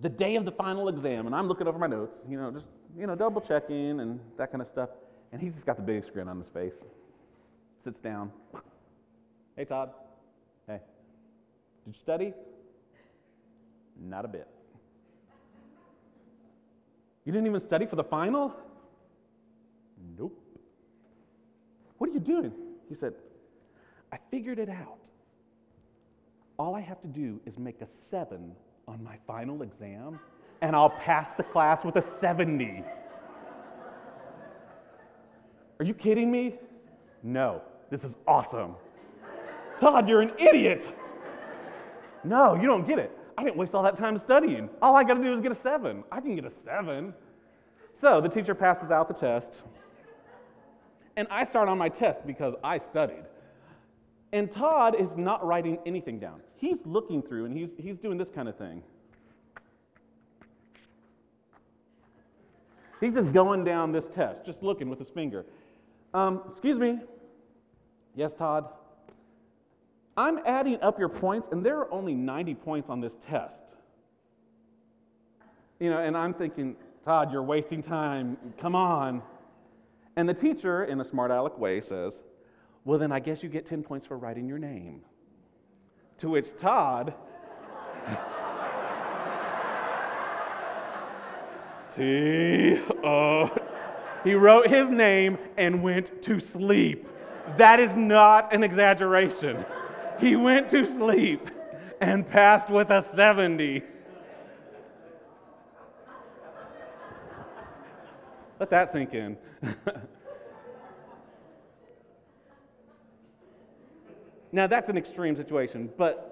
the 0.01 0.09
day 0.09 0.35
of 0.35 0.45
the 0.45 0.51
final 0.51 0.87
exam, 0.87 1.25
and 1.25 1.35
I'm 1.35 1.47
looking 1.47 1.67
over 1.67 1.77
my 1.77 1.87
notes, 1.87 2.17
you 2.29 2.37
know, 2.37 2.51
just, 2.51 2.69
you 2.97 3.07
know, 3.07 3.15
double 3.15 3.41
checking 3.41 3.99
and 3.99 4.19
that 4.37 4.51
kind 4.51 4.61
of 4.61 4.67
stuff. 4.67 4.89
And 5.31 5.41
he's 5.41 5.53
just 5.53 5.65
got 5.65 5.77
the 5.77 5.83
biggest 5.83 6.13
grin 6.13 6.27
on 6.27 6.39
his 6.39 6.49
face. 6.49 6.73
Sits 7.83 7.99
down. 7.99 8.31
Hey, 9.55 9.65
Todd. 9.65 9.91
Hey. 10.67 10.79
Did 11.85 11.95
you 11.95 11.99
study? 12.01 12.33
Not 13.99 14.25
a 14.25 14.27
bit. 14.27 14.47
You 17.25 17.31
didn't 17.31 17.47
even 17.47 17.59
study 17.59 17.85
for 17.85 17.95
the 17.95 18.03
final? 18.03 18.53
Nope. 20.17 20.37
What 21.97 22.09
are 22.09 22.13
you 22.13 22.19
doing? 22.19 22.51
He 22.89 22.95
said, 22.95 23.13
I 24.11 24.17
figured 24.29 24.59
it 24.59 24.69
out. 24.69 24.97
All 26.59 26.75
I 26.75 26.81
have 26.81 27.01
to 27.01 27.07
do 27.07 27.39
is 27.45 27.57
make 27.57 27.81
a 27.81 27.87
seven 27.87 28.53
on 28.87 29.03
my 29.03 29.15
final 29.25 29.61
exam, 29.61 30.19
and 30.61 30.75
I'll 30.75 30.89
pass 30.89 31.33
the 31.33 31.43
class 31.43 31.83
with 31.83 31.95
a 31.95 32.01
70. 32.01 32.83
Are 35.79 35.85
you 35.85 35.93
kidding 35.93 36.29
me? 36.29 36.55
No, 37.23 37.61
this 37.89 38.03
is 38.03 38.17
awesome. 38.27 38.75
Todd, 39.79 40.07
you're 40.07 40.21
an 40.21 40.33
idiot. 40.37 40.95
No, 42.23 42.55
you 42.55 42.67
don't 42.67 42.87
get 42.87 42.99
it. 42.99 43.17
I 43.37 43.43
didn't 43.43 43.57
waste 43.57 43.73
all 43.73 43.83
that 43.83 43.97
time 43.97 44.17
studying. 44.17 44.69
All 44.81 44.95
I 44.95 45.03
got 45.03 45.15
to 45.15 45.23
do 45.23 45.33
is 45.33 45.41
get 45.41 45.51
a 45.51 45.55
seven. 45.55 46.03
I 46.11 46.21
can 46.21 46.35
get 46.35 46.45
a 46.45 46.51
seven. 46.51 47.13
So 47.93 48.21
the 48.21 48.29
teacher 48.29 48.55
passes 48.55 48.91
out 48.91 49.07
the 49.07 49.13
test, 49.13 49.61
and 51.15 51.27
I 51.29 51.43
start 51.43 51.69
on 51.69 51.77
my 51.77 51.89
test 51.89 52.25
because 52.25 52.55
I 52.63 52.77
studied. 52.77 53.25
And 54.31 54.51
Todd 54.51 54.95
is 54.99 55.15
not 55.15 55.45
writing 55.45 55.77
anything 55.85 56.19
down. 56.19 56.41
He's 56.55 56.79
looking 56.85 57.21
through 57.21 57.45
and 57.45 57.55
he's, 57.55 57.69
he's 57.77 57.97
doing 57.97 58.17
this 58.17 58.29
kind 58.33 58.49
of 58.49 58.57
thing. 58.57 58.81
He's 62.99 63.13
just 63.13 63.31
going 63.31 63.63
down 63.63 63.91
this 63.91 64.07
test, 64.07 64.45
just 64.45 64.63
looking 64.63 64.89
with 64.89 64.97
his 64.97 65.09
finger. 65.09 65.45
Um, 66.15 66.41
excuse 66.49 66.79
me. 66.79 66.99
Yes, 68.15 68.33
Todd. 68.33 68.69
I'm 70.15 70.39
adding 70.45 70.79
up 70.81 70.99
your 70.99 71.09
points, 71.09 71.47
and 71.51 71.65
there 71.65 71.77
are 71.79 71.91
only 71.91 72.13
90 72.13 72.55
points 72.55 72.89
on 72.89 73.01
this 73.01 73.15
test. 73.27 73.61
You 75.79 75.89
know, 75.89 75.97
and 75.97 76.15
I'm 76.15 76.33
thinking, 76.33 76.75
Todd, 77.03 77.31
you're 77.31 77.43
wasting 77.43 77.81
time. 77.81 78.37
Come 78.57 78.75
on. 78.75 79.23
And 80.15 80.29
the 80.29 80.33
teacher, 80.33 80.83
in 80.85 81.01
a 81.01 81.03
smart 81.03 81.31
aleck 81.31 81.57
way, 81.57 81.81
says, 81.81 82.19
Well, 82.85 82.99
then 82.99 83.11
I 83.11 83.19
guess 83.19 83.41
you 83.41 83.49
get 83.49 83.65
10 83.65 83.81
points 83.83 84.05
for 84.05 84.17
writing 84.17 84.47
your 84.47 84.59
name. 84.59 85.01
To 86.19 86.29
which 86.29 86.55
Todd, 86.57 87.15
T 91.95 92.77
O, 93.03 93.49
he 94.23 94.35
wrote 94.35 94.67
his 94.67 94.89
name 94.89 95.37
and 95.57 95.81
went 95.83 96.21
to 96.23 96.39
sleep. 96.39 97.07
That 97.57 97.79
is 97.79 97.95
not 97.95 98.53
an 98.53 98.63
exaggeration. 98.63 99.65
He 100.19 100.35
went 100.35 100.69
to 100.69 100.85
sleep 100.85 101.49
and 101.99 102.27
passed 102.27 102.69
with 102.69 102.89
a 102.89 103.01
70. 103.01 103.83
Let 108.59 108.69
that 108.69 108.89
sink 108.89 109.13
in. 109.13 109.37
now, 114.51 114.67
that's 114.67 114.89
an 114.89 114.97
extreme 114.97 115.35
situation, 115.35 115.89
but 115.97 116.29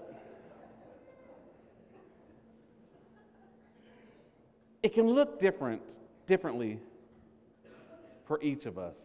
it 4.84 4.94
can 4.94 5.08
look 5.08 5.40
different, 5.40 5.82
differently 6.28 6.80
for 8.26 8.42
each 8.42 8.66
of 8.66 8.78
us. 8.78 8.96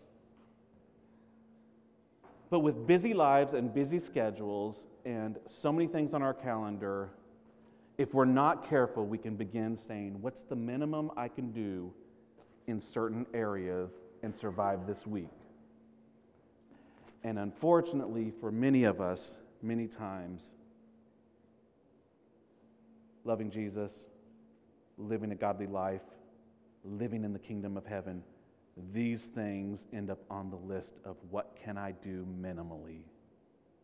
But 2.51 2.61
with 2.61 2.87
busy 2.87 3.13
lives 3.15 3.55
and 3.55 3.73
busy 3.73 3.99
schedules 3.99 4.77
and 5.05 5.37
so 5.49 5.73
many 5.73 5.89
things 5.89 6.15
on 6.15 6.23
our 6.23 6.35
calendar, 6.35 7.11
if 7.99 8.15
we're 8.15 8.25
not 8.25 8.69
careful, 8.69 9.05
we 9.07 9.19
can 9.19 9.37
begin 9.37 9.77
saying, 9.77 10.19
What's 10.21 10.43
the 10.43 10.57
minimum 10.57 11.11
I 11.17 11.29
can 11.29 11.51
do 11.53 11.93
in 12.67 12.81
certain 12.81 13.27
areas 13.35 13.91
and 14.23 14.35
survive 14.35 14.87
this 14.87 15.07
week? 15.07 15.31
And 17.25 17.39
unfortunately, 17.39 18.33
for 18.41 18.53
many 18.53 18.85
of 18.85 19.01
us, 19.01 19.35
many 19.63 19.89
times, 19.89 20.45
loving 23.25 23.51
Jesus, 23.51 24.05
living 24.99 25.33
a 25.33 25.35
godly 25.35 25.67
life, 25.67 26.03
living 26.85 27.25
in 27.25 27.33
the 27.33 27.39
kingdom 27.39 27.77
of 27.77 27.85
heaven 27.85 28.23
these 28.93 29.23
things 29.23 29.87
end 29.93 30.11
up 30.11 30.19
on 30.31 30.51
the 30.51 30.57
list 30.57 30.95
of 31.05 31.17
what 31.31 31.57
can 31.63 31.79
I 31.79 31.93
do 31.93 32.27
minimally 32.41 33.01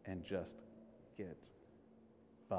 and 0.05 0.23
just 0.25 0.55
get 1.17 1.37
by. 2.49 2.59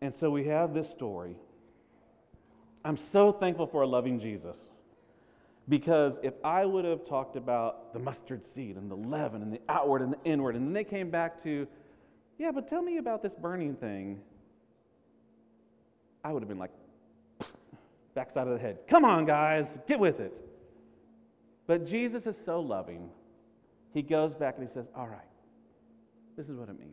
And 0.00 0.14
so 0.14 0.30
we 0.30 0.44
have 0.44 0.74
this 0.74 0.88
story. 0.90 1.34
I'm 2.84 2.96
so 2.96 3.32
thankful 3.32 3.66
for 3.66 3.82
a 3.82 3.86
loving 3.86 4.20
Jesus. 4.20 4.56
Because 5.68 6.18
if 6.22 6.34
I 6.44 6.66
would 6.66 6.84
have 6.84 7.06
talked 7.06 7.36
about 7.36 7.94
the 7.94 7.98
mustard 7.98 8.46
seed 8.46 8.76
and 8.76 8.90
the 8.90 8.96
leaven 8.96 9.40
and 9.40 9.50
the 9.50 9.62
outward 9.68 10.02
and 10.02 10.12
the 10.12 10.18
inward, 10.24 10.56
and 10.56 10.66
then 10.66 10.72
they 10.74 10.84
came 10.84 11.08
back 11.10 11.42
to, 11.44 11.66
yeah, 12.38 12.50
but 12.52 12.68
tell 12.68 12.82
me 12.82 12.98
about 12.98 13.22
this 13.22 13.34
burning 13.34 13.74
thing, 13.74 14.20
I 16.22 16.32
would 16.32 16.42
have 16.42 16.48
been 16.48 16.58
like, 16.58 16.70
backside 18.14 18.46
of 18.46 18.54
the 18.54 18.58
head. 18.58 18.78
Come 18.88 19.04
on, 19.04 19.24
guys, 19.24 19.78
get 19.86 19.98
with 19.98 20.20
it. 20.20 20.32
But 21.66 21.86
Jesus 21.86 22.26
is 22.26 22.36
so 22.44 22.60
loving. 22.60 23.10
He 23.92 24.02
goes 24.02 24.34
back 24.34 24.56
and 24.58 24.66
he 24.66 24.72
says, 24.72 24.86
All 24.94 25.06
right, 25.06 25.20
this 26.36 26.48
is 26.48 26.56
what 26.56 26.68
it 26.68 26.78
means. 26.78 26.92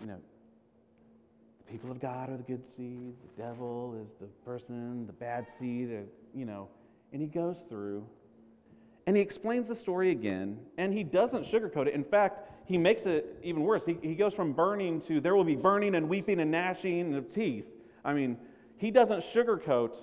You 0.00 0.06
know, 0.06 0.18
the 1.66 1.72
people 1.72 1.90
of 1.90 2.00
God 2.00 2.30
are 2.30 2.36
the 2.36 2.42
good 2.42 2.64
seed, 2.76 3.14
the 3.36 3.42
devil 3.42 3.98
is 4.02 4.12
the 4.20 4.26
person, 4.44 5.06
the 5.06 5.12
bad 5.12 5.46
seed, 5.58 5.90
uh, 5.92 6.02
you 6.34 6.44
know. 6.44 6.68
And 7.12 7.20
he 7.20 7.28
goes 7.28 7.64
through 7.68 8.06
and 9.06 9.16
he 9.16 9.22
explains 9.22 9.66
the 9.66 9.74
story 9.74 10.12
again, 10.12 10.58
and 10.78 10.92
he 10.92 11.02
doesn't 11.02 11.44
sugarcoat 11.44 11.88
it. 11.88 11.94
In 11.94 12.04
fact, 12.04 12.48
he 12.66 12.78
makes 12.78 13.06
it 13.06 13.38
even 13.42 13.62
worse. 13.62 13.84
He, 13.84 13.98
he 14.02 14.14
goes 14.14 14.34
from 14.34 14.52
burning 14.52 15.00
to 15.02 15.20
there 15.20 15.34
will 15.34 15.42
be 15.42 15.56
burning 15.56 15.96
and 15.96 16.08
weeping 16.08 16.38
and 16.38 16.50
gnashing 16.50 17.14
of 17.14 17.34
teeth. 17.34 17.66
I 18.04 18.12
mean, 18.12 18.36
he 18.80 18.90
doesn't 18.90 19.22
sugarcoat 19.34 19.94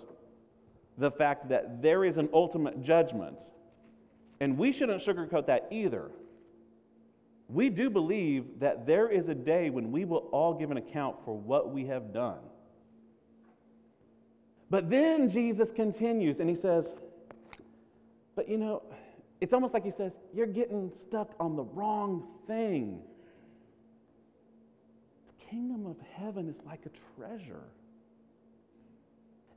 the 1.00 1.10
fact 1.10 1.50
that 1.50 1.82
there 1.82 2.06
is 2.06 2.20
an 2.20 2.30
ultimate 2.32 2.84
judgment. 2.84 3.40
And 4.40 4.56
we 4.56 4.72
shouldn't 4.72 5.04
sugarcoat 5.04 5.48
that 5.48 5.68
either. 5.72 6.12
We 7.50 7.70
do 7.72 7.90
believe 7.90 8.60
that 8.60 8.86
there 8.86 9.10
is 9.10 9.30
a 9.30 9.36
day 9.36 9.72
when 9.72 9.92
we 9.92 10.06
will 10.06 10.30
all 10.32 10.54
give 10.54 10.70
an 10.70 10.78
account 10.78 11.16
for 11.26 11.36
what 11.36 11.72
we 11.74 11.88
have 11.88 12.14
done. 12.14 12.38
But 14.70 14.92
then 14.92 15.28
Jesus 15.28 15.72
continues 15.72 16.40
and 16.40 16.48
he 16.48 16.56
says, 16.56 16.92
But 18.36 18.48
you 18.48 18.60
know, 18.60 18.84
it's 19.42 19.54
almost 19.54 19.74
like 19.74 19.86
he 19.86 19.92
says, 19.92 20.12
You're 20.36 20.46
getting 20.46 20.92
stuck 20.92 21.32
on 21.40 21.56
the 21.56 21.64
wrong 21.64 22.28
thing. 22.46 23.02
The 25.30 25.46
kingdom 25.46 25.88
of 25.88 25.96
heaven 26.14 26.48
is 26.48 26.60
like 26.64 26.86
a 26.86 27.20
treasure. 27.20 27.64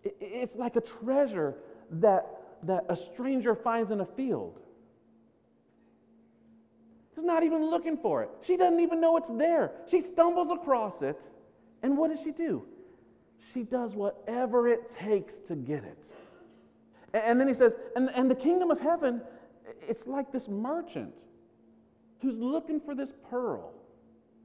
It's 0.03 0.57
like 0.57 0.77
a 0.77 0.81
treasure 0.81 1.55
that, 1.93 2.27
that 2.65 2.85
a 2.89 2.97
stranger 2.97 3.55
finds 3.55 3.91
in 3.91 4.01
a 4.01 4.07
field. 4.07 4.59
He's 7.15 7.25
not 7.25 7.43
even 7.43 7.69
looking 7.69 7.97
for 7.97 8.23
it. 8.23 8.31
She 8.43 8.57
doesn't 8.57 8.81
even 8.81 9.01
know 9.01 9.17
it's 9.17 9.29
there. 9.31 9.73
She 9.91 10.01
stumbles 10.01 10.49
across 10.51 11.03
it, 11.03 11.21
and 11.83 11.99
what 11.99 12.11
does 12.11 12.21
she 12.25 12.31
do? 12.31 12.65
She 13.53 13.63
does 13.63 13.95
whatever 13.95 14.69
it 14.69 14.91
takes 14.91 15.35
to 15.49 15.57
get 15.57 15.85
it. 15.85 16.05
And 17.13 17.41
then 17.41 17.49
he 17.49 17.55
says, 17.55 17.75
and, 17.97 18.09
and 18.15 18.31
the 18.31 18.35
kingdom 18.35 18.71
of 18.71 18.81
heaven, 18.81 19.21
it's 19.87 20.07
like 20.07 20.33
this 20.33 20.49
merchant 20.49 21.13
who's 22.21 22.39
looking 22.39 22.81
for 22.81 22.95
this 22.95 23.13
pearl. 23.29 23.73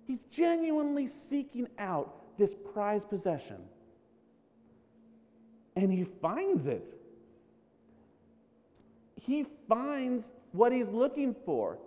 He's 0.07 0.19
genuinely 0.31 1.07
seeking 1.07 1.67
out 1.77 2.37
this 2.37 2.55
prized 2.73 3.09
possession 3.09 3.57
and 5.75 5.91
he 5.91 6.05
finds 6.21 6.65
it. 6.65 6.87
He 9.21 9.45
finds 9.67 10.29
what 10.51 10.71
he's 10.71 10.87
looking 10.89 11.35
for. 11.45 11.77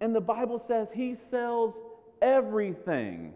And 0.00 0.14
the 0.14 0.20
Bible 0.20 0.58
says 0.58 0.88
he 0.92 1.14
sells 1.14 1.78
everything. 2.20 3.32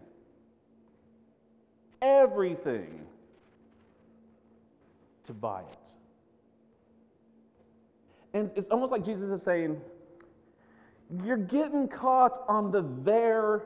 Everything 2.01 3.05
to 5.25 5.33
buy 5.33 5.61
it. 5.61 5.77
And 8.33 8.51
it's 8.55 8.69
almost 8.71 8.91
like 8.91 9.05
Jesus 9.05 9.29
is 9.29 9.41
saying, 9.41 9.79
You're 11.23 11.37
getting 11.37 11.87
caught 11.87 12.43
on 12.47 12.71
the 12.71 12.85
there 13.03 13.63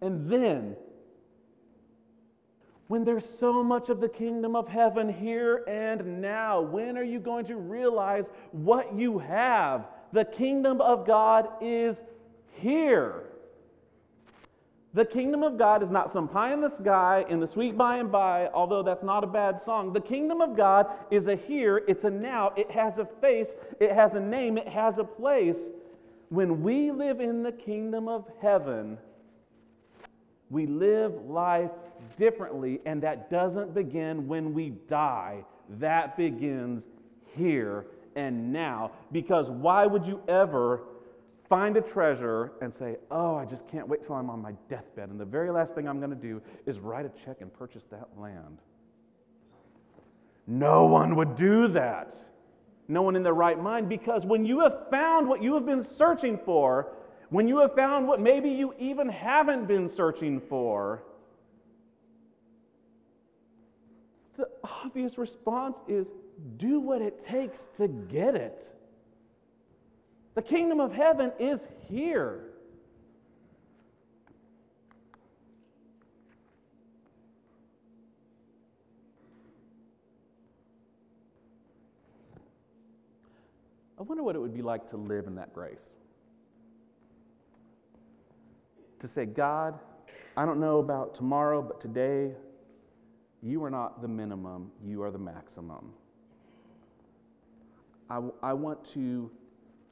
and 0.00 0.30
then 0.30 0.76
when 2.88 3.04
there's 3.04 3.28
so 3.38 3.62
much 3.62 3.90
of 3.90 4.00
the 4.00 4.08
kingdom 4.08 4.56
of 4.56 4.66
heaven 4.66 5.12
here 5.12 5.62
and 5.68 6.20
now? 6.20 6.60
When 6.60 6.98
are 6.98 7.04
you 7.04 7.20
going 7.20 7.46
to 7.46 7.56
realize 7.56 8.28
what 8.52 8.94
you 8.94 9.18
have? 9.18 9.86
The 10.12 10.24
kingdom 10.24 10.80
of 10.80 11.06
God 11.06 11.48
is 11.60 12.00
here. 12.54 13.24
The 14.94 15.04
kingdom 15.04 15.42
of 15.42 15.58
God 15.58 15.82
is 15.82 15.90
not 15.90 16.12
some 16.12 16.26
pie 16.26 16.54
in 16.54 16.62
the 16.62 16.70
sky 16.70 17.26
in 17.28 17.40
the 17.40 17.46
sweet 17.46 17.76
by 17.76 17.98
and 17.98 18.10
by, 18.10 18.48
although 18.54 18.82
that's 18.82 19.02
not 19.02 19.22
a 19.22 19.26
bad 19.26 19.60
song. 19.60 19.92
The 19.92 20.00
kingdom 20.00 20.40
of 20.40 20.56
God 20.56 20.86
is 21.10 21.26
a 21.26 21.36
here, 21.36 21.82
it's 21.86 22.04
a 22.04 22.10
now, 22.10 22.52
it 22.56 22.70
has 22.70 22.98
a 22.98 23.04
face, 23.04 23.52
it 23.80 23.92
has 23.92 24.14
a 24.14 24.20
name, 24.20 24.56
it 24.56 24.66
has 24.66 24.98
a 24.98 25.04
place. 25.04 25.68
When 26.30 26.62
we 26.62 26.90
live 26.90 27.20
in 27.20 27.42
the 27.42 27.52
kingdom 27.52 28.08
of 28.08 28.26
heaven, 28.40 28.96
we 30.48 30.66
live 30.66 31.12
life 31.26 31.70
differently, 32.18 32.80
and 32.84 33.02
that 33.02 33.30
doesn't 33.30 33.74
begin 33.74 34.28
when 34.28 34.52
we 34.52 34.70
die. 34.88 35.44
That 35.78 36.16
begins 36.16 36.86
here 37.36 37.86
and 38.16 38.52
now. 38.52 38.90
Because 39.12 39.48
why 39.48 39.86
would 39.86 40.04
you 40.04 40.20
ever 40.28 40.82
find 41.48 41.76
a 41.76 41.80
treasure 41.80 42.52
and 42.60 42.74
say, 42.74 42.96
Oh, 43.10 43.36
I 43.36 43.44
just 43.44 43.66
can't 43.68 43.88
wait 43.88 44.04
till 44.04 44.16
I'm 44.16 44.28
on 44.28 44.42
my 44.42 44.52
deathbed, 44.68 45.08
and 45.10 45.18
the 45.18 45.24
very 45.24 45.50
last 45.50 45.74
thing 45.74 45.88
I'm 45.88 45.98
going 45.98 46.10
to 46.10 46.16
do 46.16 46.42
is 46.66 46.78
write 46.78 47.06
a 47.06 47.12
check 47.24 47.40
and 47.40 47.52
purchase 47.52 47.84
that 47.90 48.08
land? 48.16 48.58
No 50.46 50.86
one 50.86 51.16
would 51.16 51.36
do 51.36 51.68
that. 51.68 52.14
No 52.88 53.02
one 53.02 53.16
in 53.16 53.22
their 53.22 53.34
right 53.34 53.60
mind, 53.60 53.88
because 53.88 54.24
when 54.24 54.46
you 54.46 54.60
have 54.60 54.88
found 54.90 55.28
what 55.28 55.42
you 55.42 55.54
have 55.54 55.66
been 55.66 55.84
searching 55.84 56.38
for, 56.44 56.88
when 57.28 57.46
you 57.46 57.58
have 57.58 57.74
found 57.74 58.08
what 58.08 58.20
maybe 58.20 58.48
you 58.48 58.74
even 58.78 59.10
haven't 59.10 59.68
been 59.68 59.90
searching 59.90 60.40
for, 60.40 61.02
the 64.38 64.48
obvious 64.84 65.18
response 65.18 65.76
is 65.88 66.06
do 66.56 66.80
what 66.80 67.02
it 67.02 67.24
takes 67.24 67.66
to 67.76 67.88
get 67.88 68.34
it. 68.34 68.68
The 70.34 70.42
kingdom 70.42 70.78
of 70.80 70.92
heaven 70.92 71.32
is 71.38 71.64
here. 71.88 72.44
I 83.98 84.02
wonder 84.02 84.22
what 84.22 84.36
it 84.36 84.38
would 84.38 84.54
be 84.54 84.62
like 84.62 84.88
to 84.90 84.96
live 84.96 85.26
in 85.26 85.34
that 85.34 85.52
grace. 85.52 85.88
To 89.00 89.08
say, 89.08 89.26
God, 89.26 89.78
I 90.36 90.46
don't 90.46 90.60
know 90.60 90.78
about 90.78 91.16
tomorrow, 91.16 91.60
but 91.62 91.80
today, 91.80 92.32
you 93.42 93.62
are 93.64 93.70
not 93.70 94.02
the 94.02 94.08
minimum, 94.08 94.70
you 94.84 95.02
are 95.02 95.10
the 95.10 95.18
maximum. 95.18 95.92
I, 98.10 98.20
I 98.42 98.52
want 98.52 98.78
to 98.94 99.30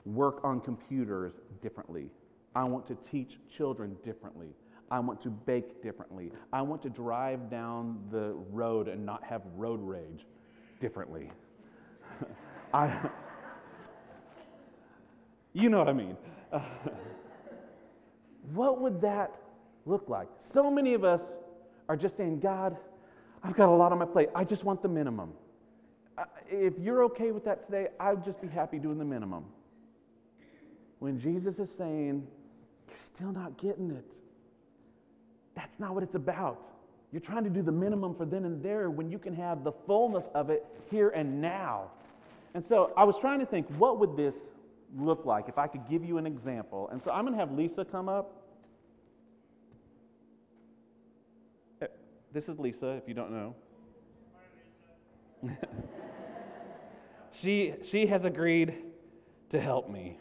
work 0.05 0.41
on 0.45 0.61
computers 0.61 1.33
differently. 1.63 2.09
I 2.55 2.65
want 2.65 2.87
to 2.89 2.97
teach 3.11 3.39
children 3.57 3.97
differently. 4.05 4.49
I 4.91 5.01
want 5.01 5.21
to 5.23 5.31
bake 5.31 5.83
differently. 5.83 6.33
I 6.53 6.63
want 6.63 6.83
to 6.83 6.89
drive 6.89 7.51
down 7.51 7.99
the 8.11 8.35
road 8.51 8.89
and 8.89 9.05
not 9.05 9.23
have 9.25 9.43
road 9.57 9.81
rage 9.83 10.25
differently. 10.81 11.31
I, 12.75 13.11
you 15.53 15.69
know 15.69 15.79
what 15.79 15.89
I 15.89 15.93
mean. 15.93 16.17
what 18.55 18.81
would 18.81 19.01
that 19.01 19.35
look 19.85 20.09
like? 20.09 20.29
So 20.41 20.71
many 20.71 20.95
of 20.95 21.05
us 21.05 21.23
are 21.89 21.97
just 21.97 22.17
saying, 22.17 22.41
God, 22.41 22.77
I've 23.47 23.55
got 23.55 23.69
a 23.69 23.73
lot 23.73 23.93
on 23.93 23.99
my 23.99 24.05
plate. 24.05 24.29
I 24.35 24.43
just 24.43 24.65
want 24.65 24.83
the 24.83 24.89
minimum. 24.89 25.33
If 26.51 26.75
you're 26.81 27.05
okay 27.05 27.31
with 27.31 27.45
that 27.45 27.67
today, 27.67 27.89
I 28.01 28.13
would 28.13 28.25
just 28.25 28.41
be 28.41 28.49
happy 28.49 28.79
doing 28.81 28.99
the 28.99 29.05
minimum. 29.05 29.45
When 30.99 31.21
Jesus 31.21 31.61
is 31.61 31.71
saying, 31.71 32.27
You're 32.89 32.99
still 33.05 33.31
not 33.31 33.57
getting 33.57 33.93
it, 33.93 34.05
that's 35.55 35.79
not 35.79 35.95
what 35.95 36.03
it's 36.03 36.17
about. 36.17 36.61
You're 37.13 37.21
trying 37.21 37.45
to 37.45 37.51
do 37.51 37.63
the 37.63 37.73
minimum 37.73 38.17
for 38.17 38.25
then 38.25 38.45
and 38.45 38.61
there 38.63 38.91
when 38.91 39.11
you 39.11 39.19
can 39.19 39.35
have 39.37 39.63
the 39.63 39.73
fullness 39.73 40.29
of 40.35 40.51
it 40.51 40.67
here 40.91 41.11
and 41.11 41.41
now. 41.41 41.93
And 42.55 42.65
so 42.65 42.93
I 42.97 43.05
was 43.05 43.17
trying 43.21 43.39
to 43.39 43.47
think, 43.47 43.69
what 43.79 44.01
would 44.01 44.17
this 44.17 44.35
look 44.99 45.25
like 45.25 45.49
if 45.49 45.57
I 45.57 45.69
could 45.69 45.89
give 45.89 46.05
you 46.05 46.19
an 46.19 46.27
example? 46.27 46.89
And 46.91 47.01
so 47.01 47.13
I'm 47.13 47.25
going 47.25 47.35
to 47.35 47.39
have 47.39 47.53
Lisa 47.53 47.85
come 47.85 48.09
up. 48.09 48.46
This 52.37 52.51
is 52.51 52.59
Lisa, 52.59 52.89
if 52.89 53.09
you 53.09 53.15
don't 53.15 53.31
know. 53.31 53.55
she, 57.33 57.73
she 57.83 58.07
has 58.07 58.27
agreed 58.27 58.75
to 59.49 59.59
help 59.59 59.89
me. 59.89 60.19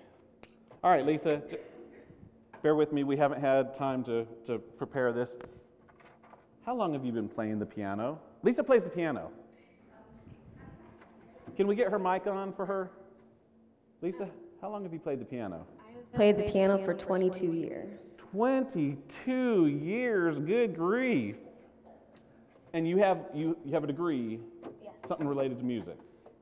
All 0.81 0.91
right, 0.91 1.05
Lisa, 1.05 1.41
bear 2.63 2.73
with 2.73 2.93
me. 2.93 3.03
We 3.03 3.17
haven't 3.17 3.41
had 3.41 3.75
time 3.75 4.01
to, 4.05 4.25
to 4.47 4.59
prepare 4.59 5.11
this. 5.11 5.31
How 6.65 6.73
long 6.73 6.93
have 6.93 7.03
you 7.03 7.11
been 7.11 7.27
playing 7.27 7.59
the 7.59 7.65
piano? 7.65 8.17
Lisa 8.43 8.63
plays 8.63 8.83
the 8.83 8.89
piano. 8.89 9.29
Can 11.57 11.67
we 11.67 11.75
get 11.75 11.91
her 11.91 11.99
mic 11.99 12.27
on 12.27 12.53
for 12.53 12.65
her? 12.65 12.91
Lisa, 14.01 14.29
how 14.61 14.69
long 14.69 14.83
have 14.83 14.93
you 14.93 14.99
played 14.99 15.19
the 15.19 15.25
piano? 15.25 15.67
Played 16.13 16.37
the 16.37 16.43
piano 16.43 16.77
for 16.77 16.93
22 16.93 17.47
years. 17.47 17.99
22 18.31 19.67
years, 19.67 20.39
good 20.39 20.77
grief. 20.77 21.35
And 22.75 22.85
you 22.85 22.97
have, 22.97 23.19
you, 23.33 23.57
you 23.63 23.73
have 23.73 23.85
a 23.85 23.87
degree, 23.87 24.37
Yes. 24.83 24.91
something 25.07 25.25
related 25.25 25.59
to 25.59 25.63
music. 25.63 25.97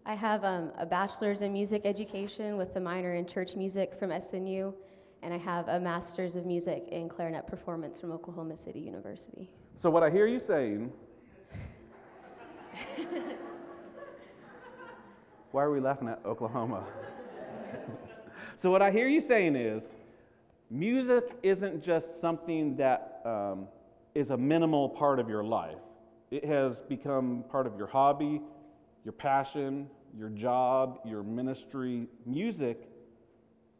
I 0.08 0.15
have 0.15 0.43
um, 0.43 0.72
a 0.80 0.86
bachelor's 0.86 1.43
in 1.43 1.54
music 1.54 1.84
education 1.86 2.58
with 2.58 2.76
a 2.76 2.80
minor 2.80 3.13
in 3.13 3.28
church 3.28 3.56
music 3.56 3.93
from 3.93 4.10
SNU, 4.10 4.74
and 5.22 5.32
I 5.32 5.38
have 5.38 5.67
a 5.67 5.80
master's 5.80 6.36
of 6.36 6.48
music 6.48 6.88
in 6.89 7.08
clarinet 7.08 7.46
performance 7.46 8.00
from 8.00 8.12
Oklahoma 8.12 8.58
City 8.58 8.80
University. 8.80 9.48
So, 9.78 9.91
what 9.91 10.02
I 10.02 10.10
hear 10.10 10.26
you 10.26 10.39
saying, 10.39 10.91
why 15.52 15.62
are 15.62 15.69
we 15.72 15.80
laughing 15.80 16.08
at 16.08 16.19
Oklahoma? 16.26 16.84
so, 18.58 18.72
what 18.72 18.82
I 18.82 18.89
hear 18.89 19.08
you 19.08 19.22
saying 19.22 19.56
is, 19.56 19.88
music 20.72 21.26
isn't 21.43 21.84
just 21.84 22.19
something 22.19 22.76
that 22.78 23.22
um, 23.24 23.67
is 24.15 24.32
a 24.32 24.38
minimal 24.38 24.89
part 24.89 25.19
of 25.19 25.30
your 25.30 25.43
life. 25.43 25.78
It 26.34 26.46
has 26.46 26.80
become 26.80 27.43
part 27.52 27.67
of 27.67 27.78
your 27.78 27.86
hobby, 27.86 28.41
your 29.04 29.12
passion, 29.12 29.88
your 30.17 30.30
job, 30.30 30.98
your 31.06 31.22
ministry. 31.22 32.08
Music 32.26 32.89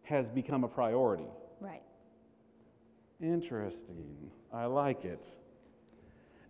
has 0.04 0.30
become 0.30 0.64
a 0.64 0.68
priority. 0.68 1.26
Right. 1.60 1.82
Interesting. 3.20 4.30
I 4.54 4.66
like 4.66 5.04
it. 5.04 5.26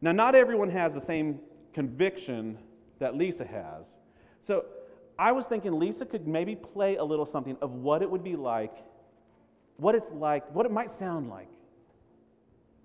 Now, 0.01 0.11
not 0.11 0.35
everyone 0.35 0.69
has 0.71 0.93
the 0.93 0.99
same 0.99 1.39
conviction 1.73 2.57
that 2.99 3.15
Lisa 3.15 3.45
has. 3.45 3.87
So, 4.41 4.65
I 5.17 5.31
was 5.31 5.45
thinking 5.45 5.79
Lisa 5.79 6.05
could 6.05 6.27
maybe 6.27 6.53
play 6.53 6.97
a 6.97 7.03
little 7.05 7.25
something 7.25 7.55
of 7.61 7.75
what 7.75 8.01
it 8.01 8.11
would 8.11 8.25
be 8.25 8.35
like, 8.35 8.75
what 9.77 9.95
it's 9.95 10.11
like, 10.11 10.53
what 10.53 10.65
it 10.65 10.71
might 10.73 10.91
sound 10.91 11.29
like 11.29 11.47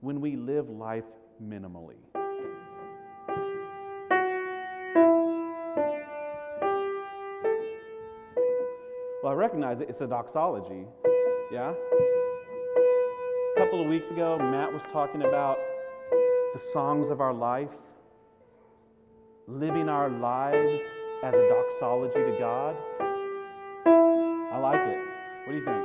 when 0.02 0.20
we 0.20 0.36
live 0.36 0.70
life 0.70 1.02
minimally. 1.42 1.96
Recognize 9.38 9.80
it. 9.80 9.88
It's 9.88 10.00
a 10.00 10.06
doxology. 10.06 10.84
Yeah? 11.52 11.72
A 13.56 13.60
couple 13.60 13.80
of 13.80 13.88
weeks 13.88 14.10
ago, 14.10 14.36
Matt 14.36 14.72
was 14.72 14.82
talking 14.92 15.22
about 15.22 15.58
the 16.54 16.60
songs 16.72 17.08
of 17.08 17.20
our 17.20 17.32
life, 17.32 17.70
living 19.46 19.88
our 19.88 20.10
lives 20.10 20.82
as 21.22 21.34
a 21.34 21.48
doxology 21.48 22.14
to 22.14 22.36
God. 22.38 22.76
I 23.86 24.58
like 24.58 24.80
it. 24.80 24.98
What 25.46 25.52
do 25.52 25.58
you 25.58 25.64
think? 25.64 25.84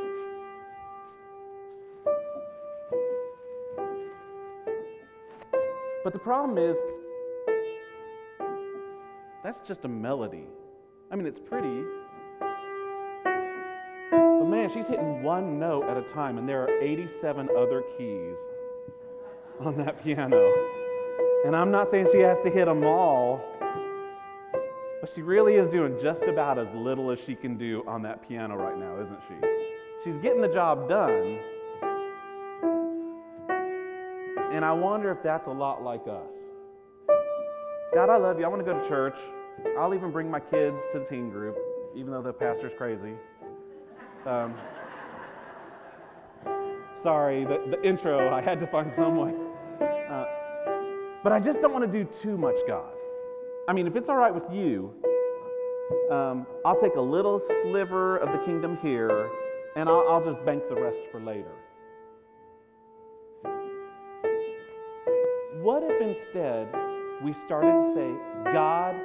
But 6.03 6.11
the 6.11 6.19
problem 6.19 6.57
is, 6.57 6.75
that's 9.43 9.59
just 9.59 9.85
a 9.85 9.87
melody. 9.87 10.47
I 11.11 11.15
mean, 11.15 11.27
it's 11.27 11.39
pretty. 11.39 11.83
Man, 14.53 14.69
she's 14.69 14.85
hitting 14.85 15.23
one 15.23 15.57
note 15.57 15.85
at 15.89 15.97
a 15.97 16.03
time, 16.13 16.37
and 16.37 16.47
there 16.47 16.61
are 16.61 16.69
87 16.79 17.49
other 17.57 17.83
keys 17.97 18.37
on 19.59 19.75
that 19.77 20.03
piano. 20.03 20.47
And 21.43 21.55
I'm 21.55 21.71
not 21.71 21.89
saying 21.89 22.09
she 22.11 22.19
has 22.19 22.39
to 22.41 22.51
hit 22.51 22.65
them 22.65 22.83
all, 22.83 23.41
but 25.01 25.09
she 25.15 25.23
really 25.23 25.55
is 25.55 25.71
doing 25.71 25.97
just 25.99 26.21
about 26.21 26.59
as 26.59 26.71
little 26.75 27.09
as 27.09 27.17
she 27.25 27.33
can 27.33 27.57
do 27.57 27.83
on 27.87 28.03
that 28.03 28.27
piano 28.27 28.55
right 28.55 28.77
now, 28.77 28.93
isn't 29.01 29.19
she? 29.27 29.33
She's 30.03 30.21
getting 30.21 30.39
the 30.39 30.53
job 30.53 30.87
done. 30.87 31.39
And 34.53 34.63
I 34.63 34.71
wonder 34.71 35.09
if 35.09 35.23
that's 35.23 35.47
a 35.47 35.51
lot 35.51 35.81
like 35.81 36.03
us. 36.07 36.31
God, 37.95 38.11
I 38.11 38.17
love 38.17 38.37
you. 38.37 38.45
I 38.45 38.49
want 38.49 38.63
to 38.63 38.71
go 38.71 38.79
to 38.79 38.87
church. 38.87 39.17
I'll 39.79 39.95
even 39.95 40.11
bring 40.11 40.29
my 40.29 40.39
kids 40.39 40.77
to 40.93 40.99
the 40.99 41.05
teen 41.05 41.31
group, 41.31 41.57
even 41.95 42.11
though 42.11 42.21
the 42.21 42.31
pastor's 42.31 42.73
crazy. 42.77 43.15
Um, 44.25 44.55
Sorry, 47.03 47.43
the, 47.43 47.61
the 47.69 47.85
intro, 47.85 48.33
I 48.33 48.39
had 48.41 48.61
to 48.61 48.67
find 48.67 48.91
some 48.93 49.17
way. 49.17 49.33
Uh, 49.81 50.25
but 51.21 51.33
I 51.33 51.39
just 51.39 51.61
don't 51.61 51.73
want 51.73 51.83
to 51.83 51.91
do 51.91 52.09
too 52.21 52.37
much, 52.37 52.55
God. 52.65 52.93
I 53.67 53.73
mean, 53.73 53.87
if 53.87 53.97
it's 53.97 54.07
all 54.07 54.15
right 54.15 54.33
with 54.33 54.49
you, 54.49 54.93
um, 56.09 56.47
I'll 56.63 56.79
take 56.79 56.95
a 56.95 57.01
little 57.01 57.41
sliver 57.61 58.17
of 58.17 58.31
the 58.31 58.45
kingdom 58.45 58.77
here, 58.81 59.29
and 59.75 59.89
I'll, 59.89 60.05
I'll 60.07 60.23
just 60.23 60.45
bank 60.45 60.63
the 60.69 60.75
rest 60.75 60.99
for 61.11 61.19
later. 61.19 61.51
What 65.61 65.83
if 65.83 66.01
instead 66.01 66.69
we 67.21 67.33
started 67.33 67.71
to 67.71 67.93
say, 67.93 68.53
God, 68.53 68.95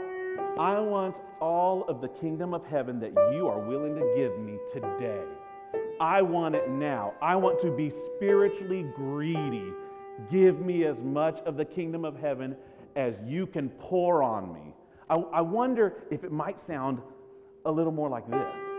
I 0.58 0.80
want 0.80 1.14
all 1.40 1.84
of 1.84 2.00
the 2.00 2.08
kingdom 2.08 2.52
of 2.52 2.66
heaven 2.66 2.98
that 2.98 3.12
you 3.32 3.46
are 3.46 3.60
willing 3.60 3.94
to 3.94 4.12
give 4.16 4.38
me 4.40 4.58
today. 4.72 5.22
I 6.00 6.20
want 6.20 6.56
it 6.56 6.68
now. 6.68 7.14
I 7.22 7.36
want 7.36 7.60
to 7.60 7.70
be 7.70 7.90
spiritually 7.90 8.84
greedy. 8.96 9.72
Give 10.30 10.60
me 10.60 10.84
as 10.84 11.00
much 11.00 11.38
of 11.46 11.56
the 11.56 11.64
kingdom 11.64 12.04
of 12.04 12.18
heaven 12.18 12.56
as 12.96 13.14
you 13.24 13.46
can 13.46 13.68
pour 13.68 14.24
on 14.24 14.52
me. 14.52 14.74
I, 15.08 15.14
I 15.14 15.40
wonder 15.42 15.94
if 16.10 16.24
it 16.24 16.32
might 16.32 16.58
sound 16.58 17.00
a 17.64 17.70
little 17.70 17.92
more 17.92 18.08
like 18.08 18.28
this. 18.28 18.77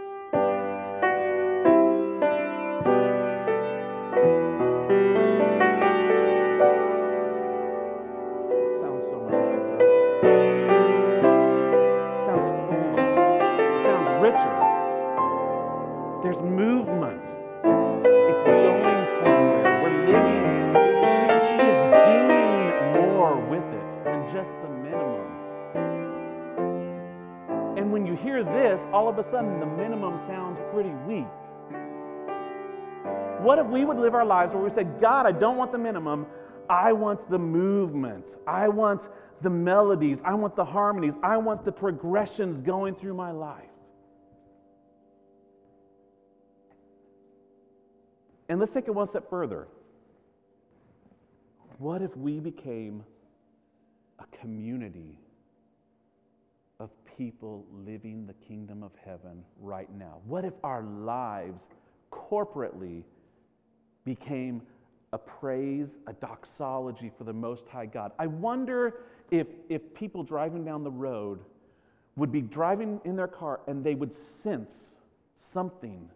Sudden 29.29 29.59
the 29.59 29.65
minimum 29.65 30.17
sounds 30.25 30.59
pretty 30.71 30.93
weak. 31.07 31.27
What 33.41 33.57
if 33.57 33.67
we 33.67 33.85
would 33.85 33.97
live 33.97 34.15
our 34.15 34.25
lives 34.25 34.53
where 34.53 34.63
we 34.63 34.69
say, 34.69 34.83
God, 34.83 35.25
I 35.25 35.31
don't 35.31 35.57
want 35.57 35.71
the 35.71 35.77
minimum. 35.77 36.25
I 36.69 36.91
want 36.91 37.29
the 37.29 37.39
movement. 37.39 38.25
I 38.45 38.67
want 38.67 39.07
the 39.41 39.49
melodies. 39.49 40.21
I 40.25 40.33
want 40.33 40.55
the 40.55 40.65
harmonies. 40.65 41.15
I 41.23 41.37
want 41.37 41.63
the 41.63 41.71
progressions 41.71 42.59
going 42.59 42.95
through 42.95 43.13
my 43.13 43.31
life. 43.31 43.63
And 48.49 48.59
let's 48.59 48.71
take 48.71 48.87
it 48.87 48.91
one 48.91 49.07
step 49.07 49.29
further. 49.29 49.67
What 51.77 52.01
if 52.01 52.15
we 52.17 52.39
became 52.39 53.03
a 54.19 54.25
community 54.37 55.17
of 56.79 56.89
people 57.17 57.65
living 57.85 58.25
the 58.25 58.33
kingdom 58.33 58.83
of 58.83 58.91
heaven 59.03 59.43
right 59.59 59.91
now? 59.95 60.19
What 60.25 60.45
if 60.45 60.53
our 60.63 60.83
lives 60.83 61.61
corporately 62.11 63.03
became 64.05 64.61
a 65.11 65.17
praise, 65.17 65.97
a 66.07 66.13
doxology 66.13 67.11
for 67.17 67.23
the 67.23 67.33
Most 67.33 67.67
High 67.67 67.87
God? 67.87 68.11
I 68.17 68.27
wonder 68.27 69.01
if, 69.31 69.47
if 69.67 69.93
people 69.93 70.23
driving 70.23 70.63
down 70.63 70.83
the 70.83 70.91
road 70.91 71.39
would 72.15 72.31
be 72.31 72.41
driving 72.41 72.99
in 73.05 73.15
their 73.15 73.27
car 73.27 73.61
and 73.67 73.83
they 73.83 73.95
would 73.95 74.13
sense 74.13 74.91
something 75.35 76.09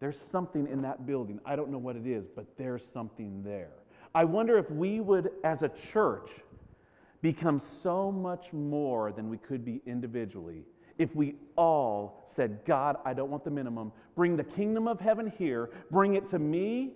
there's 0.00 0.18
something 0.30 0.66
in 0.68 0.82
that 0.82 1.06
building. 1.06 1.40
I 1.44 1.56
don't 1.56 1.70
know 1.70 1.78
what 1.78 1.96
it 1.96 2.06
is, 2.06 2.26
but 2.28 2.46
there's 2.58 2.84
something 2.84 3.42
there. 3.42 3.70
I 4.14 4.24
wonder 4.24 4.58
if 4.58 4.70
we 4.70 5.00
would, 5.00 5.30
as 5.44 5.62
a 5.62 5.70
church, 5.92 6.30
become 7.22 7.60
so 7.82 8.10
much 8.12 8.52
more 8.52 9.12
than 9.12 9.28
we 9.28 9.38
could 9.38 9.64
be 9.64 9.80
individually 9.86 10.64
if 10.98 11.14
we 11.14 11.36
all 11.56 12.24
said, 12.34 12.60
God, 12.66 12.96
I 13.04 13.12
don't 13.12 13.30
want 13.30 13.44
the 13.44 13.50
minimum. 13.50 13.92
Bring 14.14 14.36
the 14.36 14.44
kingdom 14.44 14.88
of 14.88 14.98
heaven 15.00 15.32
here, 15.38 15.70
bring 15.90 16.14
it 16.14 16.28
to 16.30 16.38
me, 16.38 16.92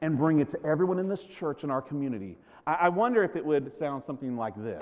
and 0.00 0.18
bring 0.18 0.40
it 0.40 0.50
to 0.50 0.58
everyone 0.64 0.98
in 0.98 1.08
this 1.08 1.22
church 1.38 1.62
and 1.62 1.72
our 1.72 1.82
community. 1.82 2.36
I, 2.66 2.74
I 2.74 2.88
wonder 2.88 3.22
if 3.22 3.36
it 3.36 3.44
would 3.44 3.76
sound 3.76 4.02
something 4.06 4.36
like 4.36 4.54
this. 4.56 4.80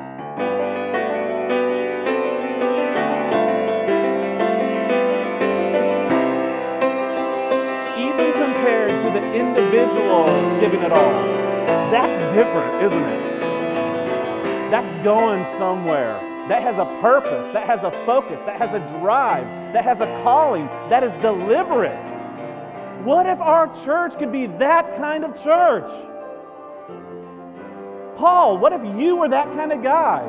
even 7.98 8.32
compared 8.32 8.90
to 8.90 9.11
the 9.11 9.34
individual 9.34 10.61
giving 10.61 10.82
it 10.82 10.92
all. 10.92 11.12
That's 11.90 12.34
different, 12.34 12.82
isn't 12.84 13.05
it? 13.05 13.41
That's 14.72 15.04
going 15.04 15.44
somewhere. 15.58 16.18
That 16.48 16.62
has 16.62 16.78
a 16.78 16.86
purpose, 17.02 17.46
that 17.52 17.66
has 17.66 17.84
a 17.84 17.90
focus, 18.06 18.40
that 18.46 18.56
has 18.56 18.72
a 18.72 18.78
drive, 19.00 19.44
that 19.74 19.84
has 19.84 20.00
a 20.00 20.06
calling, 20.24 20.64
that 20.88 21.04
is 21.04 21.12
deliberate. 21.20 22.02
What 23.04 23.26
if 23.26 23.38
our 23.38 23.66
church 23.84 24.16
could 24.18 24.32
be 24.32 24.46
that 24.46 24.96
kind 24.96 25.26
of 25.26 25.34
church? 25.44 25.90
Paul, 28.16 28.56
what 28.56 28.72
if 28.72 28.80
you 28.98 29.16
were 29.16 29.28
that 29.28 29.44
kind 29.54 29.72
of 29.72 29.82
guy? 29.82 30.22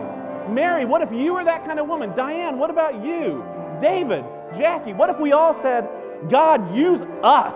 Mary, 0.51 0.83
what 0.83 1.01
if 1.01 1.13
you 1.13 1.35
were 1.35 1.45
that 1.45 1.65
kind 1.65 1.79
of 1.79 1.87
woman? 1.87 2.13
Diane, 2.13 2.59
what 2.59 2.69
about 2.69 2.95
you? 2.95 3.45
David, 3.79 4.25
Jackie, 4.57 4.91
what 4.91 5.09
if 5.09 5.17
we 5.21 5.31
all 5.31 5.57
said, 5.61 5.87
God, 6.29 6.75
use 6.75 6.99
us? 7.23 7.55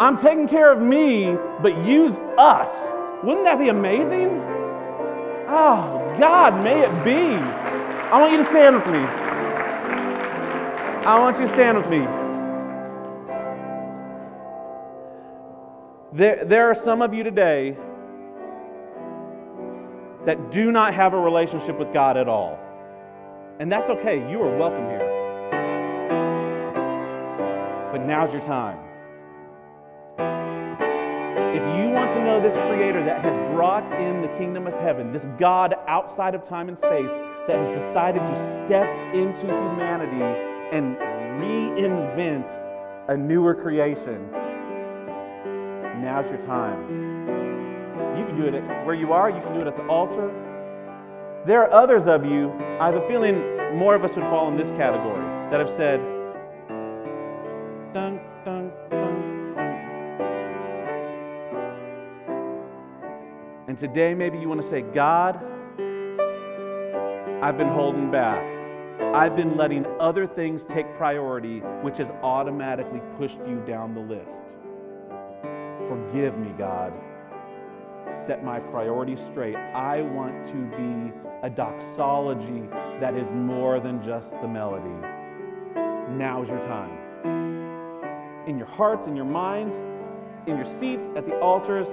I'm 0.00 0.18
taking 0.18 0.48
care 0.48 0.72
of 0.72 0.82
me, 0.82 1.36
but 1.62 1.86
use 1.86 2.14
us. 2.36 2.68
Wouldn't 3.22 3.44
that 3.44 3.60
be 3.60 3.68
amazing? 3.68 4.57
Oh, 5.50 6.14
God, 6.18 6.62
may 6.62 6.82
it 6.84 7.04
be. 7.04 7.36
I 8.10 8.20
want 8.20 8.32
you 8.32 8.38
to 8.38 8.44
stand 8.44 8.74
with 8.74 8.86
me. 8.86 8.98
I 11.06 11.18
want 11.18 11.38
you 11.40 11.46
to 11.46 11.52
stand 11.54 11.78
with 11.78 11.88
me. 11.88 12.00
There, 16.12 16.44
there 16.44 16.70
are 16.70 16.74
some 16.74 17.00
of 17.00 17.14
you 17.14 17.24
today 17.24 17.76
that 20.26 20.50
do 20.50 20.70
not 20.70 20.92
have 20.92 21.14
a 21.14 21.18
relationship 21.18 21.78
with 21.78 21.94
God 21.94 22.18
at 22.18 22.28
all. 22.28 22.58
And 23.58 23.72
that's 23.72 23.88
okay. 23.88 24.18
You 24.30 24.42
are 24.42 24.56
welcome 24.56 24.84
here. 24.88 24.98
But 27.90 28.04
now's 28.04 28.32
your 28.34 28.42
time. 28.42 28.87
If 31.48 31.62
you 31.78 31.88
want 31.90 32.12
to 32.12 32.24
know 32.24 32.40
this 32.42 32.52
Creator 32.68 33.04
that 33.04 33.22
has 33.22 33.54
brought 33.54 33.90
in 33.94 34.20
the 34.20 34.28
kingdom 34.36 34.66
of 34.66 34.74
heaven, 34.74 35.12
this 35.12 35.26
God 35.38 35.74
outside 35.86 36.34
of 36.34 36.44
time 36.44 36.68
and 36.68 36.76
space 36.76 37.10
that 37.46 37.58
has 37.58 37.82
decided 37.82 38.20
to 38.20 38.66
step 38.66 38.86
into 39.14 39.46
humanity 39.46 40.22
and 40.72 40.96
reinvent 41.40 42.48
a 43.08 43.16
newer 43.16 43.54
creation, 43.54 44.30
now's 46.02 46.26
your 46.28 46.44
time. 46.46 46.78
You 48.18 48.26
can 48.26 48.36
do 48.36 48.44
it 48.44 48.62
where 48.84 48.94
you 48.94 49.14
are, 49.14 49.30
you 49.30 49.40
can 49.40 49.54
do 49.54 49.60
it 49.60 49.66
at 49.66 49.76
the 49.76 49.86
altar. 49.86 50.30
There 51.46 51.62
are 51.62 51.72
others 51.72 52.06
of 52.06 52.26
you, 52.26 52.52
I 52.78 52.86
have 52.86 52.96
a 52.96 53.08
feeling 53.08 53.56
more 53.74 53.94
of 53.94 54.04
us 54.04 54.14
would 54.16 54.24
fall 54.24 54.48
in 54.48 54.56
this 54.58 54.68
category, 54.70 55.22
that 55.50 55.60
have 55.60 55.70
said, 55.70 56.00
Today, 63.78 64.12
maybe 64.12 64.38
you 64.38 64.48
want 64.48 64.60
to 64.60 64.68
say, 64.68 64.80
God, 64.82 65.36
I've 67.40 67.56
been 67.56 67.68
holding 67.68 68.10
back. 68.10 68.42
I've 69.14 69.36
been 69.36 69.56
letting 69.56 69.86
other 70.00 70.26
things 70.26 70.64
take 70.64 70.92
priority, 70.96 71.60
which 71.82 71.98
has 71.98 72.10
automatically 72.24 73.00
pushed 73.18 73.38
you 73.46 73.62
down 73.68 73.94
the 73.94 74.00
list. 74.00 74.42
Forgive 75.88 76.36
me, 76.36 76.52
God. 76.58 76.92
Set 78.26 78.42
my 78.42 78.58
priorities 78.58 79.20
straight. 79.30 79.54
I 79.54 80.02
want 80.02 80.48
to 80.48 80.54
be 80.76 81.12
a 81.44 81.48
doxology 81.48 82.68
that 82.98 83.14
is 83.14 83.30
more 83.30 83.78
than 83.78 84.04
just 84.04 84.32
the 84.42 84.48
melody. 84.48 84.88
Now's 86.16 86.48
your 86.48 86.58
time. 86.66 86.98
In 88.48 88.58
your 88.58 88.66
hearts, 88.66 89.06
in 89.06 89.14
your 89.14 89.24
minds, 89.24 89.76
in 90.48 90.56
your 90.56 90.66
seats, 90.80 91.06
at 91.14 91.26
the 91.26 91.38
altars, 91.38 91.86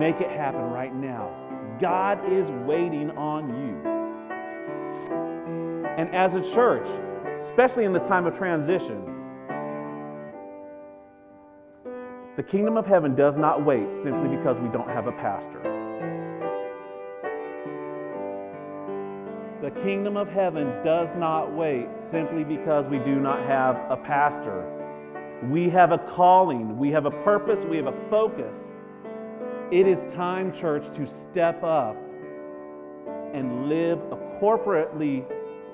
make 0.00 0.18
it 0.22 0.30
happen 0.30 0.62
right 0.62 0.94
now. 0.94 1.30
God 1.78 2.32
is 2.32 2.48
waiting 2.66 3.10
on 3.18 3.50
you. 3.50 3.76
And 5.98 6.14
as 6.14 6.32
a 6.32 6.40
church, 6.54 6.88
especially 7.42 7.84
in 7.84 7.92
this 7.92 8.02
time 8.04 8.24
of 8.24 8.34
transition, 8.34 9.04
the 12.36 12.42
kingdom 12.42 12.78
of 12.78 12.86
heaven 12.86 13.14
does 13.14 13.36
not 13.36 13.62
wait 13.62 13.86
simply 14.02 14.34
because 14.34 14.58
we 14.58 14.70
don't 14.70 14.88
have 14.88 15.06
a 15.06 15.12
pastor. 15.12 15.60
The 19.60 19.70
kingdom 19.82 20.16
of 20.16 20.28
heaven 20.28 20.82
does 20.82 21.10
not 21.14 21.54
wait 21.54 21.88
simply 22.06 22.42
because 22.42 22.86
we 22.86 23.00
do 23.00 23.16
not 23.16 23.40
have 23.40 23.76
a 23.90 23.98
pastor. 23.98 24.64
We 25.50 25.68
have 25.68 25.92
a 25.92 25.98
calling, 25.98 26.78
we 26.78 26.90
have 26.92 27.04
a 27.04 27.10
purpose, 27.10 27.60
we 27.66 27.76
have 27.76 27.86
a 27.86 28.08
focus. 28.08 28.56
It 29.72 29.86
is 29.86 30.02
time, 30.12 30.52
church, 30.52 30.82
to 30.96 31.06
step 31.06 31.62
up 31.62 31.96
and 33.32 33.68
live 33.68 34.00
a 34.10 34.16
corporately 34.42 35.24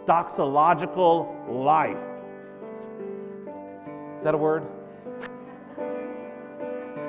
doxological 0.06 1.48
life. 1.48 1.96
Is 4.18 4.24
that 4.24 4.34
a 4.34 4.36
word? 4.36 4.64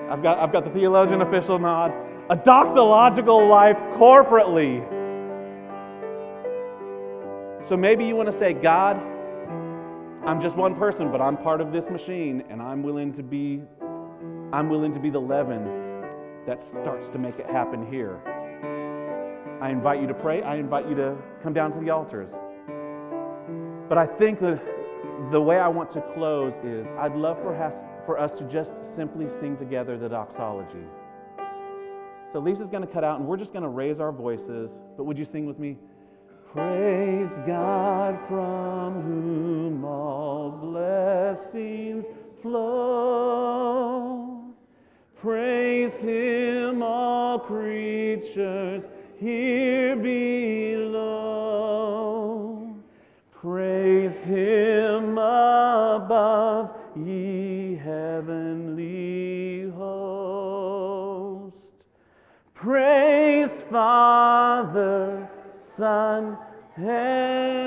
I've 0.09 0.23
got, 0.23 0.39
I've 0.39 0.53
got 0.53 0.63
the 0.63 0.69
theologian 0.69 1.21
official 1.21 1.59
nod. 1.59 1.91
A 2.29 2.37
doxological 2.37 3.49
life 3.49 3.75
corporately. 3.97 4.87
So 7.67 7.75
maybe 7.75 8.05
you 8.05 8.15
want 8.15 8.31
to 8.31 8.37
say, 8.37 8.53
God, 8.53 8.95
I'm 10.25 10.39
just 10.41 10.55
one 10.55 10.73
person, 10.75 11.11
but 11.11 11.19
I'm 11.19 11.35
part 11.35 11.59
of 11.59 11.73
this 11.73 11.89
machine, 11.89 12.45
and 12.49 12.61
I'm 12.61 12.81
willing 12.81 13.11
to 13.11 13.23
be, 13.23 13.61
I'm 14.53 14.69
willing 14.69 14.93
to 14.93 15.01
be 15.01 15.09
the 15.09 15.19
leaven 15.19 15.86
that 16.47 16.61
starts 16.61 17.07
to 17.09 17.19
make 17.19 17.37
it 17.37 17.45
happen 17.45 17.85
here. 17.91 18.19
I 19.61 19.69
invite 19.69 20.01
you 20.01 20.07
to 20.07 20.13
pray. 20.13 20.41
I 20.41 20.55
invite 20.55 20.87
you 20.87 20.95
to 20.95 21.15
come 21.43 21.53
down 21.53 21.73
to 21.73 21.79
the 21.79 21.89
altars. 21.89 22.29
But 23.89 23.97
I 23.97 24.05
think 24.05 24.39
that 24.39 24.61
the 25.31 25.41
way 25.41 25.59
I 25.59 25.67
want 25.67 25.91
to 25.91 26.01
close 26.13 26.53
is 26.63 26.87
I'd 26.97 27.15
love 27.15 27.37
for 27.41 27.53
us, 27.55 27.73
for 28.05 28.17
us 28.17 28.31
to 28.39 28.45
just 28.45 28.71
simply 28.95 29.29
sing 29.29 29.57
together 29.57 29.97
the 29.97 30.07
doxology. 30.07 30.85
So 32.31 32.39
Lisa's 32.39 32.69
going 32.69 32.85
to 32.85 32.91
cut 32.91 33.03
out, 33.03 33.19
and 33.19 33.27
we're 33.27 33.37
just 33.37 33.51
going 33.51 33.63
to 33.63 33.69
raise 33.69 33.99
our 33.99 34.11
voices. 34.11 34.69
But 34.95 35.03
would 35.05 35.17
you 35.17 35.25
sing 35.25 35.45
with 35.45 35.59
me? 35.59 35.77
Praise 36.53 37.33
God 37.45 38.17
from 38.27 39.01
whom 39.01 39.83
all 39.83 40.49
blessings 40.51 42.05
flow. 42.41 44.26
Praise 45.27 45.95
Him, 45.95 46.81
all 46.81 47.37
creatures 47.37 48.87
here 49.19 49.93
below. 49.97 51.03
Praise 53.33 54.15
Him 54.23 55.17
above, 55.17 56.71
ye 56.95 57.75
heavenly 57.75 59.69
host. 59.71 61.57
Praise 62.53 63.51
Father, 63.69 65.29
Son, 65.75 66.37
and 66.77 67.66